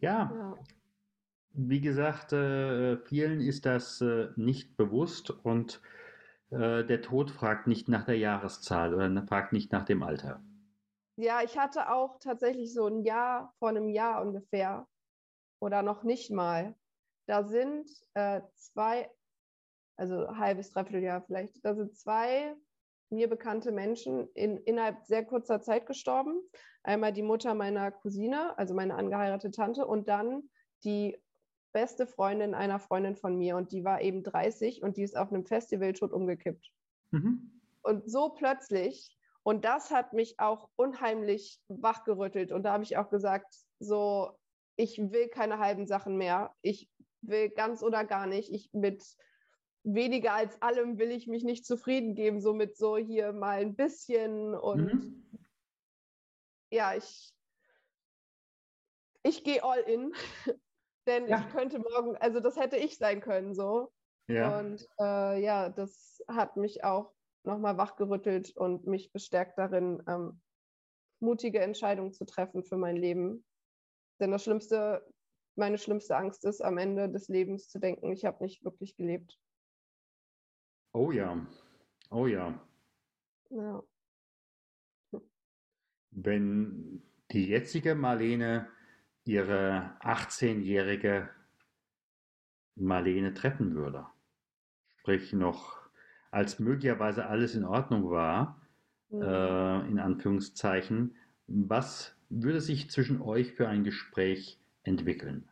Ja, 0.00 0.30
Ja. 0.34 0.58
wie 1.54 1.80
gesagt, 1.80 2.32
äh, 2.32 2.96
vielen 2.98 3.40
ist 3.40 3.64
das 3.66 4.00
äh, 4.00 4.28
nicht 4.36 4.76
bewusst 4.76 5.30
und 5.30 5.80
äh, 6.54 6.86
der 6.86 7.02
Tod 7.02 7.30
fragt 7.30 7.66
nicht 7.66 7.88
nach 7.88 8.04
der 8.04 8.18
Jahreszahl 8.18 8.94
oder 8.94 9.26
fragt 9.26 9.52
nicht 9.52 9.72
nach 9.72 9.84
dem 9.84 10.02
Alter. 10.02 10.42
Ja, 11.16 11.42
ich 11.42 11.58
hatte 11.58 11.90
auch 11.90 12.18
tatsächlich 12.18 12.72
so 12.72 12.86
ein 12.86 13.02
Jahr, 13.02 13.54
vor 13.58 13.68
einem 13.68 13.88
Jahr 13.88 14.22
ungefähr, 14.22 14.86
oder 15.60 15.82
noch 15.82 16.02
nicht 16.02 16.30
mal. 16.30 16.74
Da 17.26 17.44
sind 17.44 17.88
äh, 18.14 18.40
zwei, 18.54 19.10
also 19.96 20.36
halbes, 20.36 20.70
dreiviertel 20.70 21.02
Jahr 21.02 21.22
vielleicht, 21.22 21.64
da 21.64 21.74
sind 21.74 21.96
zwei 21.96 22.54
mir 23.10 23.28
bekannte 23.28 23.70
Menschen 23.70 24.28
in, 24.34 24.58
innerhalb 24.58 25.04
sehr 25.04 25.24
kurzer 25.24 25.60
Zeit 25.60 25.86
gestorben. 25.86 26.40
Einmal 26.82 27.12
die 27.12 27.22
Mutter 27.22 27.54
meiner 27.54 27.92
Cousine, 27.92 28.58
also 28.58 28.74
meine 28.74 28.94
angeheiratete 28.96 29.52
Tante, 29.52 29.86
und 29.86 30.08
dann 30.08 30.50
die 30.84 31.16
beste 31.74 32.06
Freundin 32.06 32.54
einer 32.54 32.78
Freundin 32.78 33.16
von 33.16 33.36
mir. 33.36 33.56
Und 33.56 33.72
die 33.72 33.84
war 33.84 34.00
eben 34.00 34.22
30 34.22 34.82
und 34.82 34.96
die 34.96 35.02
ist 35.02 35.16
auf 35.16 35.30
einem 35.30 35.44
Festival 35.44 35.92
tot 35.92 36.12
umgekippt. 36.12 36.72
Mhm. 37.10 37.60
Und 37.82 38.10
so 38.10 38.30
plötzlich, 38.30 39.14
und 39.42 39.66
das 39.66 39.90
hat 39.90 40.14
mich 40.14 40.40
auch 40.40 40.70
unheimlich 40.76 41.60
wachgerüttelt. 41.68 42.50
Und 42.50 42.62
da 42.62 42.72
habe 42.72 42.84
ich 42.84 42.96
auch 42.96 43.10
gesagt, 43.10 43.54
so, 43.78 44.30
ich 44.76 44.98
will 44.98 45.28
keine 45.28 45.58
halben 45.58 45.86
Sachen 45.86 46.16
mehr. 46.16 46.54
Ich 46.62 46.88
will 47.20 47.50
ganz 47.50 47.82
oder 47.82 48.04
gar 48.04 48.26
nicht. 48.26 48.50
Ich 48.50 48.72
mit 48.72 49.04
weniger 49.82 50.32
als 50.32 50.60
allem 50.62 50.98
will 50.98 51.10
ich 51.10 51.26
mich 51.26 51.44
nicht 51.44 51.66
zufrieden 51.66 52.14
geben, 52.14 52.40
so 52.40 52.54
mit 52.54 52.76
so 52.76 52.96
hier 52.96 53.32
mal 53.32 53.58
ein 53.58 53.76
bisschen 53.76 54.54
und 54.54 54.84
Mhm. 54.86 55.24
ja, 56.70 56.94
ich, 56.94 57.34
ich 59.22 59.44
gehe 59.44 59.62
all 59.62 59.80
in, 59.80 60.12
denn 61.06 61.28
Ja. 61.28 61.38
ich 61.40 61.54
könnte 61.54 61.78
morgen, 61.78 62.16
also 62.16 62.40
das 62.40 62.56
hätte 62.56 62.76
ich 62.76 62.98
sein 62.98 63.20
können 63.20 63.54
so. 63.54 63.92
Ja. 64.28 64.58
Und 64.58 64.86
äh, 65.00 65.42
ja, 65.42 65.68
das 65.68 66.22
hat 66.28 66.56
mich 66.56 66.82
auch 66.84 67.12
nochmal 67.44 67.76
wachgerüttelt 67.76 68.56
und 68.56 68.86
mich 68.86 69.12
bestärkt 69.12 69.58
darin, 69.58 70.02
ähm, 70.08 70.40
mutige 71.20 71.60
Entscheidungen 71.60 72.12
zu 72.12 72.24
treffen 72.24 72.64
für 72.64 72.76
mein 72.76 72.96
Leben. 72.96 73.44
Denn 74.20 74.30
das 74.30 74.44
Schlimmste, 74.44 75.06
meine 75.56 75.78
schlimmste 75.78 76.16
Angst 76.16 76.44
ist, 76.44 76.62
am 76.62 76.78
Ende 76.78 77.10
des 77.10 77.28
Lebens 77.28 77.68
zu 77.68 77.78
denken, 77.78 78.12
ich 78.12 78.24
habe 78.24 78.42
nicht 78.42 78.64
wirklich 78.64 78.96
gelebt. 78.96 79.38
Oh 80.94 81.10
ja. 81.10 81.46
Oh 82.10 82.26
ja. 82.26 82.58
Ja. 83.50 83.82
Wenn 86.10 87.02
die 87.32 87.48
jetzige 87.48 87.94
Marlene 87.94 88.68
ihre 89.24 89.96
18-jährige 90.00 91.30
Marlene 92.76 93.34
treffen 93.34 93.74
würde, 93.74 94.06
sprich 94.98 95.32
noch 95.32 95.78
als 96.30 96.58
möglicherweise 96.58 97.26
alles 97.26 97.54
in 97.54 97.64
Ordnung 97.64 98.10
war, 98.10 98.60
Mhm. 99.10 99.22
äh, 99.22 99.86
in 99.88 99.98
Anführungszeichen, 100.00 101.16
was 101.46 102.16
würde 102.28 102.60
sich 102.60 102.90
zwischen 102.90 103.20
euch 103.22 103.52
für 103.52 103.68
ein 103.68 103.84
Gespräch 103.84 104.60
entwickeln? 104.82 105.48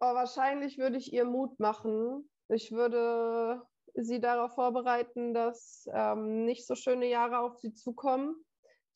Oh, 0.00 0.14
wahrscheinlich 0.14 0.78
würde 0.78 0.96
ich 0.98 1.12
ihr 1.12 1.24
Mut 1.24 1.58
machen. 1.60 2.28
Ich 2.48 2.72
würde 2.72 3.62
sie 3.94 4.20
darauf 4.20 4.54
vorbereiten, 4.54 5.32
dass 5.32 5.88
ähm, 5.92 6.44
nicht 6.44 6.66
so 6.66 6.74
schöne 6.74 7.08
Jahre 7.08 7.38
auf 7.38 7.56
sie 7.58 7.72
zukommen. 7.72 8.44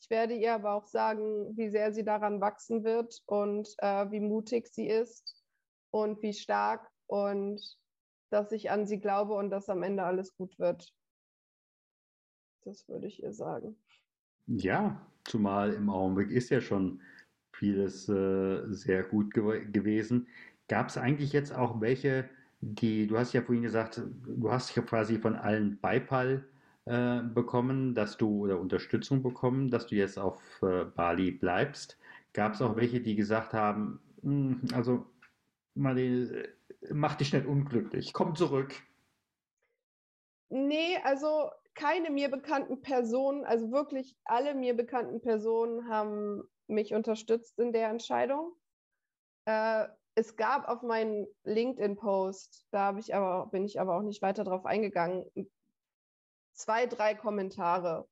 Ich 0.01 0.11
werde 0.11 0.35
ihr 0.35 0.55
aber 0.55 0.75
auch 0.75 0.87
sagen, 0.87 1.57
wie 1.57 1.71
sehr 1.71 1.93
sie 1.93 2.05
daran 2.05 2.41
wachsen 2.41 2.85
wird 2.85 3.23
und 3.27 3.75
äh, 3.79 4.11
wie 4.11 4.21
mutig 4.21 4.69
sie 4.69 4.89
ist 4.89 5.43
und 5.91 6.23
wie 6.23 6.33
stark 6.33 6.89
und 7.07 7.61
dass 8.31 8.53
ich 8.53 8.71
an 8.71 8.87
sie 8.87 9.01
glaube 9.01 9.35
und 9.35 9.51
dass 9.51 9.69
am 9.69 9.83
Ende 9.83 10.03
alles 10.05 10.37
gut 10.37 10.59
wird. 10.59 10.93
Das 12.65 12.89
würde 12.89 13.07
ich 13.07 13.23
ihr 13.23 13.33
sagen. 13.33 13.77
Ja, 14.47 15.01
zumal 15.25 15.73
im 15.73 15.89
Augenblick 15.89 16.31
ist 16.31 16.51
ja 16.51 16.61
schon 16.61 17.01
vieles 17.53 18.09
äh, 18.09 18.63
sehr 18.73 19.03
gut 19.05 19.33
gew 19.33 19.61
gewesen. 19.73 20.29
Gab 20.69 20.89
es 20.89 20.99
eigentlich 20.99 21.33
jetzt 21.33 21.55
auch 21.55 21.81
welche, 21.81 22.29
die, 22.61 23.07
du 23.07 23.19
hast 23.19 23.33
ja 23.33 23.43
vorhin 23.43 23.63
gesagt, 23.63 24.03
du 24.27 24.51
hast 24.51 24.75
ja 24.75 24.83
quasi 24.83 25.19
von 25.19 25.37
allen 25.37 25.81
Beifall 25.81 26.45
äh, 26.87 27.23
bekommen, 27.23 27.95
dass 27.95 28.17
du 28.17 28.45
oder 28.45 28.61
Unterstützung 28.61 29.23
bekommen, 29.23 29.71
dass 29.71 29.87
du 29.89 29.97
jetzt 29.97 30.19
auf 30.19 30.63
äh, 30.63 30.85
Bali 30.85 31.33
bleibst. 31.33 31.99
Gab 32.33 32.55
es 32.55 32.63
auch 32.63 32.77
welche, 32.77 33.01
die 33.01 33.17
gesagt 33.17 33.53
haben, 33.55 34.01
"Hm, 34.23 34.63
also 34.73 35.07
Marlene, 35.75 36.49
mach 36.91 37.17
dich 37.17 37.33
nicht 37.33 37.47
unglücklich, 37.47 38.13
komm 38.13 38.35
zurück. 38.35 38.75
Nee, 40.49 40.97
also 41.03 41.51
keine 41.75 42.11
mir 42.11 42.31
bekannten 42.31 42.81
Personen, 42.81 43.45
also 43.45 43.71
wirklich 43.71 44.17
alle 44.25 44.55
mir 44.55 44.75
bekannten 44.77 45.21
Personen 45.21 45.89
haben 45.89 46.45
mich 46.69 46.95
unterstützt 46.95 47.59
in 47.59 47.73
der 47.73 47.91
Entscheidung. 47.91 48.55
Äh, 49.47 49.89
es 50.15 50.37
gab 50.37 50.69
auf 50.69 50.83
meinen 50.83 51.27
LinkedIn-Post, 51.45 52.69
da 52.71 52.97
ich 52.97 53.15
aber, 53.15 53.51
bin 53.51 53.65
ich 53.65 53.81
aber 53.81 53.97
auch 53.97 54.03
nicht 54.03 54.23
weiter 54.23 54.45
drauf 54.45 54.65
eingegangen, 54.65 55.27
zwei, 56.57 56.87
drei 56.87 57.15
Kommentare 57.15 58.07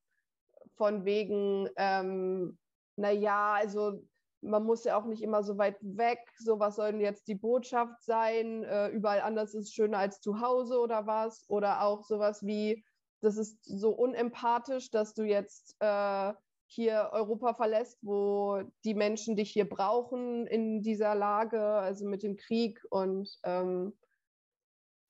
von 0.77 1.05
wegen, 1.05 1.69
ähm, 1.77 2.59
naja, 2.97 3.55
also 3.55 4.01
man 4.41 4.65
muss 4.65 4.85
ja 4.85 4.97
auch 4.97 5.07
nicht 5.07 5.23
immer 5.23 5.43
so 5.43 5.57
weit 5.59 5.79
weg, 5.81 6.21
so 6.39 6.61
was 6.61 6.77
soll 6.77 6.93
denn 6.93 7.01
jetzt 7.01 7.27
die 7.29 7.35
Botschaft 7.35 8.03
sein, 8.03 8.63
äh, 8.65 8.89
überall 8.89 9.23
anders 9.23 9.55
ist 9.55 9.75
schöner 9.75 9.99
als 9.99 10.21
zu 10.21 10.41
Hause 10.41 10.79
oder 10.79 11.07
was, 11.07 11.49
oder 11.49 11.83
auch 11.83 12.05
sowas 12.05 12.45
wie, 12.45 12.85
das 13.21 13.39
ist 13.39 13.65
so 13.65 13.91
unempathisch, 13.91 14.91
dass 14.91 15.15
du 15.15 15.23
jetzt 15.23 15.77
äh, 15.81 16.33
hier 16.67 17.11
Europa 17.13 17.55
verlässt, 17.55 17.99
wo 18.03 18.63
die 18.85 18.95
Menschen 18.95 19.37
dich 19.37 19.51
hier 19.51 19.69
brauchen 19.69 20.47
in 20.47 20.83
dieser 20.83 21.15
Lage, 21.15 21.63
also 21.63 22.07
mit 22.07 22.23
dem 22.23 22.37
Krieg. 22.37 22.81
Und 22.91 23.31
ähm, 23.45 23.97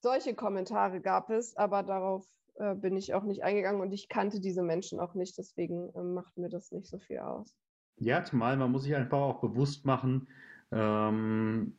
solche 0.00 0.34
Kommentare 0.34 1.00
gab 1.00 1.30
es, 1.30 1.56
aber 1.56 1.82
darauf 1.82 2.26
äh, 2.56 2.74
bin 2.74 2.96
ich 2.96 3.14
auch 3.14 3.24
nicht 3.24 3.42
eingegangen 3.44 3.80
und 3.80 3.92
ich 3.92 4.08
kannte 4.08 4.40
diese 4.40 4.62
Menschen 4.62 5.00
auch 5.00 5.14
nicht, 5.14 5.38
deswegen 5.38 5.90
äh, 5.94 6.02
macht 6.02 6.36
mir 6.36 6.48
das 6.48 6.72
nicht 6.72 6.88
so 6.88 6.98
viel 6.98 7.18
aus. 7.20 7.54
Ja, 7.96 8.24
zumal 8.24 8.56
man 8.56 8.72
muss 8.72 8.84
sich 8.84 8.94
einfach 8.94 9.18
auch 9.18 9.40
bewusst 9.40 9.84
machen, 9.86 10.28
ähm, 10.72 11.76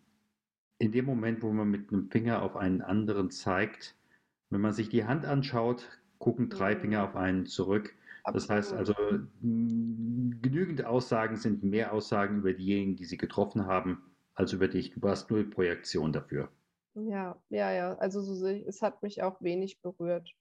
in 0.79 0.91
dem 0.91 1.05
Moment, 1.05 1.43
wo 1.43 1.51
man 1.51 1.69
mit 1.69 1.91
einem 1.91 2.09
Finger 2.11 2.41
auf 2.43 2.55
einen 2.57 2.81
anderen 2.81 3.31
zeigt, 3.31 3.97
wenn 4.49 4.61
man 4.61 4.73
sich 4.73 4.89
die 4.89 5.05
Hand 5.05 5.25
anschaut, 5.25 5.89
gucken 6.19 6.49
drei 6.49 6.75
Mhm. 6.75 6.79
Finger 6.79 7.05
auf 7.05 7.15
einen 7.15 7.45
zurück. 7.47 7.95
Das 8.31 8.49
heißt 8.49 8.73
also, 8.73 8.93
mh, 9.41 10.37
genügend 10.41 10.85
Aussagen 10.85 11.37
sind 11.37 11.63
mehr 11.63 11.93
Aussagen 11.93 12.39
über 12.39 12.53
diejenigen, 12.53 12.95
die 12.97 13.05
sie 13.05 13.17
getroffen 13.17 13.65
haben, 13.67 14.15
als 14.35 14.53
über 14.53 14.67
dich. 14.69 14.91
Du 14.93 15.01
warst 15.03 15.31
null 15.31 15.49
Projektion 15.49 16.13
dafür. 16.13 16.51
Ja, 16.93 17.41
ja, 17.49 17.71
ja. 17.71 17.93
Also 17.97 18.21
so 18.21 18.47
es 18.47 18.81
hat 18.81 19.01
mich 19.03 19.21
auch 19.21 19.41
wenig 19.41 19.81
berührt. 19.81 20.31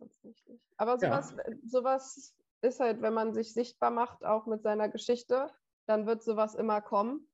Tatsächlich. 0.00 0.60
Aber 0.78 0.92
Ja. 0.92 1.22
sowas, 1.22 1.36
sowas 1.64 2.36
ist 2.62 2.80
halt, 2.80 3.02
wenn 3.02 3.14
man 3.14 3.32
sich 3.34 3.52
sichtbar 3.52 3.90
macht, 3.90 4.24
auch 4.24 4.46
mit 4.46 4.62
seiner 4.62 4.88
Geschichte, 4.88 5.50
dann 5.86 6.06
wird 6.06 6.22
sowas 6.22 6.54
immer 6.54 6.80
kommen. 6.80 7.28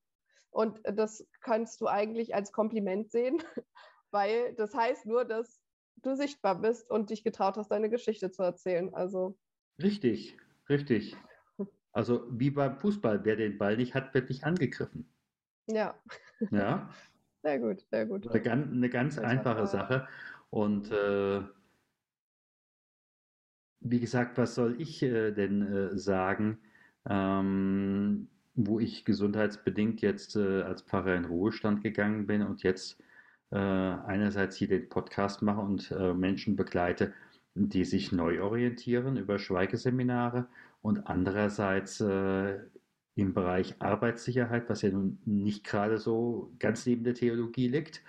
Und 0.50 0.80
das 0.84 1.26
kannst 1.40 1.80
du 1.80 1.86
eigentlich 1.86 2.34
als 2.34 2.52
Kompliment 2.52 3.10
sehen, 3.10 3.38
weil 4.10 4.54
das 4.54 4.74
heißt 4.74 5.06
nur, 5.06 5.24
dass 5.24 5.62
du 5.96 6.14
sichtbar 6.16 6.60
bist 6.60 6.90
und 6.90 7.10
dich 7.10 7.24
getraut 7.24 7.56
hast, 7.56 7.68
deine 7.70 7.90
Geschichte 7.90 8.30
zu 8.30 8.42
erzählen. 8.42 8.92
Also. 8.94 9.38
Richtig, 9.82 10.36
richtig. 10.68 11.16
Also 11.92 12.26
wie 12.28 12.50
beim 12.50 12.76
Fußball, 12.76 13.24
wer 13.24 13.36
den 13.36 13.56
Ball 13.56 13.78
nicht 13.78 13.94
hat, 13.94 14.12
wird 14.12 14.28
nicht 14.28 14.44
angegriffen. 14.44 15.10
Ja. 15.66 15.98
Ja. 16.50 16.90
Sehr 17.42 17.58
gut, 17.58 17.86
sehr 17.90 18.04
gut. 18.04 18.28
Eine 18.28 18.42
ganz, 18.42 18.70
eine 18.70 18.90
ganz 18.90 19.18
einfache 19.18 19.66
Sache. 19.66 20.08
Und 20.50 20.90
äh, 20.90 21.42
wie 23.80 24.00
gesagt, 24.00 24.38
was 24.38 24.54
soll 24.54 24.80
ich 24.80 25.02
äh, 25.02 25.32
denn 25.32 25.62
äh, 25.62 25.98
sagen, 25.98 26.58
ähm, 27.08 28.28
wo 28.54 28.80
ich 28.80 29.04
gesundheitsbedingt 29.04 30.00
jetzt 30.00 30.36
äh, 30.36 30.62
als 30.62 30.82
Pfarrer 30.82 31.14
in 31.14 31.26
Ruhestand 31.26 31.82
gegangen 31.82 32.26
bin 32.26 32.42
und 32.42 32.62
jetzt 32.62 33.00
äh, 33.50 33.56
einerseits 33.58 34.56
hier 34.56 34.68
den 34.68 34.88
Podcast 34.88 35.42
mache 35.42 35.60
und 35.60 35.90
äh, 35.92 36.14
Menschen 36.14 36.56
begleite, 36.56 37.12
die 37.54 37.84
sich 37.84 38.12
neu 38.12 38.42
orientieren 38.42 39.16
über 39.16 39.38
Schweigeseminare 39.38 40.46
und 40.82 41.06
andererseits 41.06 42.00
äh, 42.00 42.58
im 43.14 43.32
Bereich 43.34 43.74
Arbeitssicherheit, 43.80 44.68
was 44.68 44.82
ja 44.82 44.90
nun 44.90 45.18
nicht 45.24 45.64
gerade 45.64 45.98
so 45.98 46.52
ganz 46.58 46.84
neben 46.86 47.04
der 47.04 47.14
Theologie 47.14 47.68
liegt, 47.68 48.02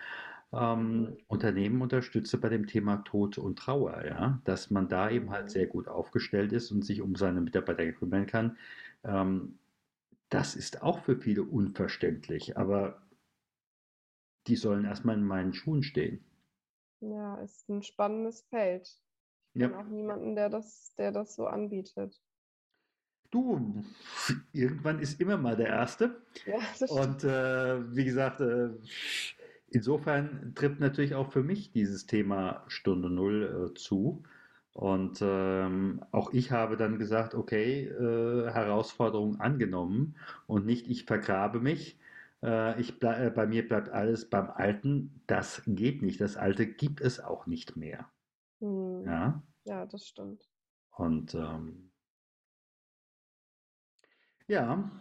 ähm, 0.54 1.18
Unternehmen 1.28 1.82
unterstütze 1.82 2.38
bei 2.38 2.50
dem 2.50 2.68
Thema 2.68 2.98
Tod 2.98 3.38
und 3.38 3.60
Trauer, 3.60 4.06
ja, 4.06 4.42
dass 4.46 4.70
man 4.70 4.88
da 4.88 5.10
eben 5.10 5.32
halt 5.32 5.50
sehr 5.50 5.68
gut 5.68 5.88
aufgestellt 5.88 6.54
ist 6.54 6.72
und 6.72 6.86
sich 6.86 7.02
um 7.02 7.16
seine 7.16 7.42
Mitarbeiter 7.42 7.92
kümmern 7.92 8.28
kann. 8.28 8.58
Ähm, 9.04 9.60
das 10.30 10.56
ist 10.56 10.82
auch 10.82 11.00
für 11.00 11.18
viele 11.18 11.44
unverständlich, 11.44 12.58
aber 12.58 13.02
die 14.48 14.56
sollen 14.56 14.86
erstmal 14.86 15.18
in 15.18 15.24
meinen 15.24 15.54
Schuhen 15.54 15.84
stehen. 15.84 16.24
Ja, 17.00 17.36
ist 17.36 17.70
ein 17.70 17.84
spannendes 17.84 18.42
Feld. 18.44 18.88
Ich 19.54 19.62
kenne 19.62 19.74
ja. 19.74 19.80
auch 19.80 19.88
niemanden, 19.88 20.36
der 20.36 20.50
das, 20.50 20.94
der 20.96 21.12
das 21.12 21.36
so 21.36 21.48
anbietet. 21.48 22.22
Du, 23.30 23.84
irgendwann 24.54 25.00
ist 25.00 25.20
immer 25.20 25.38
mal 25.38 25.56
der 25.56 25.68
Erste. 25.68 26.22
Ja, 26.46 26.60
das 26.80 26.90
Und 26.90 27.24
äh, 27.26 27.96
wie 27.96 28.06
gesagt, 28.06 28.40
äh, 28.40 28.70
insofern 29.70 30.54
tritt 30.56 30.80
natürlich 30.80 31.16
auch 31.16 31.32
für 31.32 31.44
mich 31.44 31.72
dieses 31.72 32.06
Thema 32.06 32.64
Stunde 32.68 33.10
Null 33.10 33.72
äh, 33.72 33.74
zu. 33.76 34.24
Und 34.74 35.20
ähm, 35.22 36.04
auch 36.12 36.34
ich 36.34 36.52
habe 36.52 36.78
dann 36.78 37.00
gesagt, 37.00 37.34
okay, 37.34 37.86
äh, 37.86 38.52
Herausforderung 38.52 39.40
angenommen 39.40 40.16
und 40.46 40.66
nicht 40.66 40.88
ich 40.88 41.06
vergrabe 41.06 41.60
mich. 41.60 42.00
Äh, 42.44 42.80
ich 42.80 43.02
äh, 43.02 43.32
bei 43.34 43.48
mir 43.48 43.68
bleibt 43.68 43.90
alles 43.90 44.30
beim 44.30 44.52
Alten. 44.52 45.22
Das 45.26 45.64
geht 45.66 46.04
nicht. 46.04 46.22
Das 46.22 46.38
Alte 46.38 46.68
gibt 46.68 47.02
es 47.02 47.20
auch 47.20 47.48
nicht 47.48 47.76
mehr. 47.76 48.12
Hm. 48.60 49.04
Ja? 49.04 49.44
ja, 49.66 49.86
das 49.88 50.08
stimmt. 50.08 50.48
Und 50.92 51.34
ähm, 51.34 51.92
ja, 54.48 54.92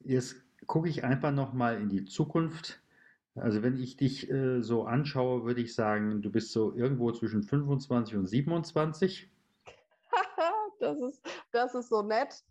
jetzt 0.00 0.43
gucke 0.66 0.88
ich 0.88 1.04
einfach 1.04 1.32
nochmal 1.32 1.80
in 1.80 1.88
die 1.88 2.04
Zukunft. 2.04 2.80
Also 3.36 3.62
wenn 3.62 3.76
ich 3.76 3.96
dich 3.96 4.30
äh, 4.30 4.62
so 4.62 4.84
anschaue, 4.84 5.44
würde 5.44 5.60
ich 5.60 5.74
sagen, 5.74 6.22
du 6.22 6.30
bist 6.30 6.52
so 6.52 6.74
irgendwo 6.74 7.10
zwischen 7.12 7.42
25 7.42 8.16
und 8.16 8.26
27. 8.26 9.30
das, 10.80 11.00
ist, 11.00 11.22
das 11.50 11.74
ist 11.74 11.88
so 11.88 12.02
nett. 12.02 12.44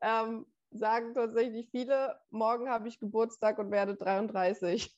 Ähm, 0.00 0.46
sagen 0.70 1.14
tatsächlich 1.14 1.68
viele, 1.70 2.20
morgen 2.30 2.68
habe 2.68 2.88
ich 2.88 3.00
Geburtstag 3.00 3.58
und 3.58 3.70
werde 3.70 3.96
33. 3.96 4.96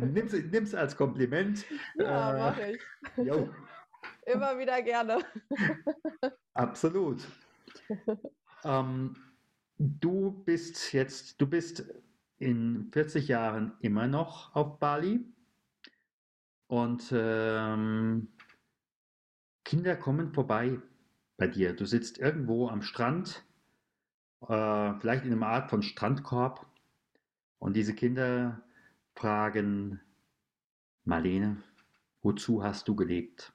Nimm 0.00 0.64
es 0.64 0.74
als 0.74 0.96
Kompliment. 0.96 1.64
Ja, 1.94 2.34
äh, 2.34 2.38
mache 2.38 2.72
ich. 2.72 2.82
Jo. 3.16 3.48
Immer 4.26 4.58
wieder 4.58 4.82
gerne. 4.82 5.18
Absolut. 6.54 7.26
ähm, 8.64 9.16
du 9.80 10.32
bist 10.44 10.92
jetzt, 10.92 11.40
du 11.40 11.46
bist 11.46 11.84
in 12.38 12.90
40 12.92 13.28
Jahren 13.28 13.72
immer 13.80 14.06
noch 14.06 14.54
auf 14.54 14.78
Bali 14.78 15.24
und 16.66 17.10
ähm, 17.12 18.28
Kinder 19.64 19.96
kommen 19.96 20.32
vorbei 20.34 20.78
bei 21.38 21.48
dir. 21.48 21.74
Du 21.74 21.86
sitzt 21.86 22.18
irgendwo 22.18 22.68
am 22.68 22.82
Strand, 22.82 23.42
äh, 24.42 24.94
vielleicht 25.00 25.24
in 25.24 25.32
einer 25.32 25.46
Art 25.46 25.70
von 25.70 25.82
Strandkorb 25.82 26.66
und 27.58 27.74
diese 27.74 27.94
Kinder 27.94 28.62
fragen, 29.14 30.00
Marlene, 31.04 31.62
wozu 32.20 32.62
hast 32.62 32.86
du 32.86 32.94
gelebt? 32.94 33.54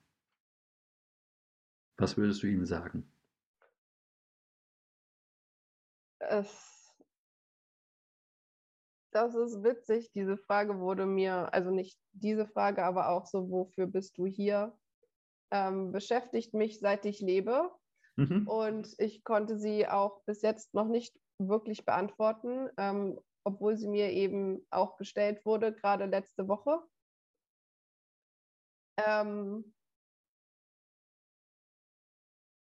Was 1.98 2.18
würdest 2.18 2.42
du 2.42 2.48
ihnen 2.48 2.66
sagen? 2.66 3.08
Es, 6.30 6.96
das 9.12 9.36
ist 9.36 9.64
witzig. 9.64 10.12
Diese 10.14 10.38
Frage 10.38 10.80
wurde 10.80 11.06
mir, 11.06 11.54
also 11.54 11.72
nicht 11.72 12.00
diese 12.14 12.48
Frage, 12.48 12.84
aber 12.84 13.10
auch 13.10 13.26
so, 13.26 13.50
wofür 13.50 13.88
bist 13.88 14.18
du 14.18 14.26
hier? 14.26 14.78
Ähm, 15.52 15.92
beschäftigt 15.92 16.54
mich, 16.54 16.80
seit 16.80 17.06
ich 17.06 17.22
lebe. 17.22 17.72
Mhm. 18.18 18.48
Und 18.48 18.96
ich 18.98 19.24
konnte 19.24 19.58
sie 19.58 19.88
auch 19.88 20.24
bis 20.26 20.42
jetzt 20.42 20.74
noch 20.74 20.88
nicht 20.88 21.18
wirklich 21.38 21.86
beantworten, 21.86 22.70
ähm, 22.78 23.20
obwohl 23.44 23.78
sie 23.78 23.88
mir 23.88 24.12
eben 24.12 24.66
auch 24.70 24.98
gestellt 24.98 25.46
wurde, 25.46 25.74
gerade 25.74 26.06
letzte 26.06 26.48
Woche. 26.48 26.80
Ähm, 28.98 29.74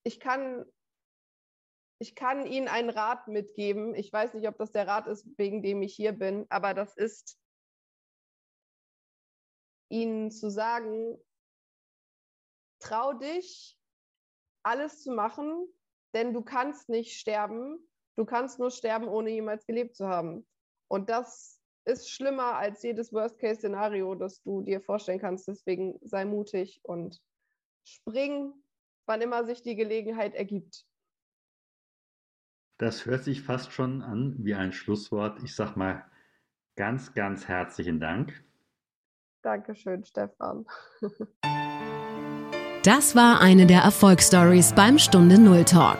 ich 0.04 0.20
kann 0.20 0.64
ich 1.98 2.14
kann 2.14 2.46
Ihnen 2.46 2.68
einen 2.68 2.90
Rat 2.90 3.26
mitgeben. 3.28 3.94
Ich 3.94 4.12
weiß 4.12 4.34
nicht, 4.34 4.46
ob 4.46 4.56
das 4.58 4.70
der 4.70 4.86
Rat 4.86 5.06
ist, 5.08 5.26
wegen 5.36 5.62
dem 5.62 5.82
ich 5.82 5.94
hier 5.94 6.12
bin, 6.12 6.46
aber 6.48 6.74
das 6.74 6.96
ist 6.96 7.38
Ihnen 9.90 10.30
zu 10.30 10.50
sagen, 10.50 11.18
trau 12.78 13.14
dich, 13.14 13.78
alles 14.62 15.02
zu 15.02 15.12
machen, 15.12 15.66
denn 16.14 16.32
du 16.32 16.42
kannst 16.42 16.88
nicht 16.88 17.18
sterben. 17.18 17.78
Du 18.16 18.24
kannst 18.24 18.58
nur 18.58 18.70
sterben, 18.70 19.08
ohne 19.08 19.30
jemals 19.30 19.66
gelebt 19.66 19.96
zu 19.96 20.08
haben. 20.08 20.46
Und 20.88 21.08
das 21.08 21.60
ist 21.84 22.10
schlimmer 22.10 22.56
als 22.56 22.82
jedes 22.82 23.12
Worst-Case-Szenario, 23.12 24.14
das 24.14 24.42
du 24.42 24.62
dir 24.62 24.80
vorstellen 24.80 25.20
kannst. 25.20 25.48
Deswegen 25.48 25.98
sei 26.02 26.24
mutig 26.24 26.80
und 26.82 27.20
spring, 27.86 28.52
wann 29.06 29.22
immer 29.22 29.44
sich 29.44 29.62
die 29.62 29.76
Gelegenheit 29.76 30.34
ergibt. 30.34 30.87
Das 32.78 33.06
hört 33.06 33.24
sich 33.24 33.42
fast 33.42 33.72
schon 33.72 34.02
an 34.02 34.36
wie 34.38 34.54
ein 34.54 34.72
Schlusswort. 34.72 35.42
Ich 35.42 35.54
sag 35.54 35.76
mal 35.76 36.04
ganz, 36.76 37.12
ganz 37.12 37.48
herzlichen 37.48 38.00
Dank. 38.00 38.32
Dankeschön, 39.42 40.04
Stefan. 40.04 40.64
Das 42.84 43.16
war 43.16 43.40
eine 43.40 43.66
der 43.66 43.80
Erfolgsstories 43.80 44.72
beim 44.72 44.98
Stunde 44.98 45.38
Null 45.38 45.64
Talk. 45.64 45.98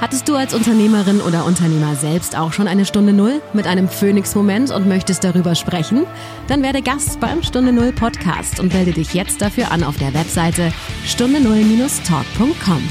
Hattest 0.00 0.28
du 0.28 0.36
als 0.36 0.54
Unternehmerin 0.54 1.20
oder 1.20 1.44
Unternehmer 1.44 1.94
selbst 1.96 2.38
auch 2.38 2.52
schon 2.52 2.68
eine 2.68 2.86
Stunde 2.86 3.12
Null 3.12 3.42
mit 3.52 3.66
einem 3.66 3.88
Phoenix-Moment 3.88 4.70
und 4.70 4.88
möchtest 4.88 5.24
darüber 5.24 5.54
sprechen? 5.54 6.06
Dann 6.46 6.62
werde 6.62 6.80
Gast 6.80 7.20
beim 7.20 7.42
Stunde 7.42 7.72
Null 7.72 7.92
Podcast 7.92 8.60
und 8.60 8.72
melde 8.72 8.92
dich 8.92 9.14
jetzt 9.14 9.42
dafür 9.42 9.72
an 9.72 9.82
auf 9.82 9.98
der 9.98 10.14
Webseite 10.14 10.72
stunde 11.04 11.40
null-talk.com. 11.40 12.88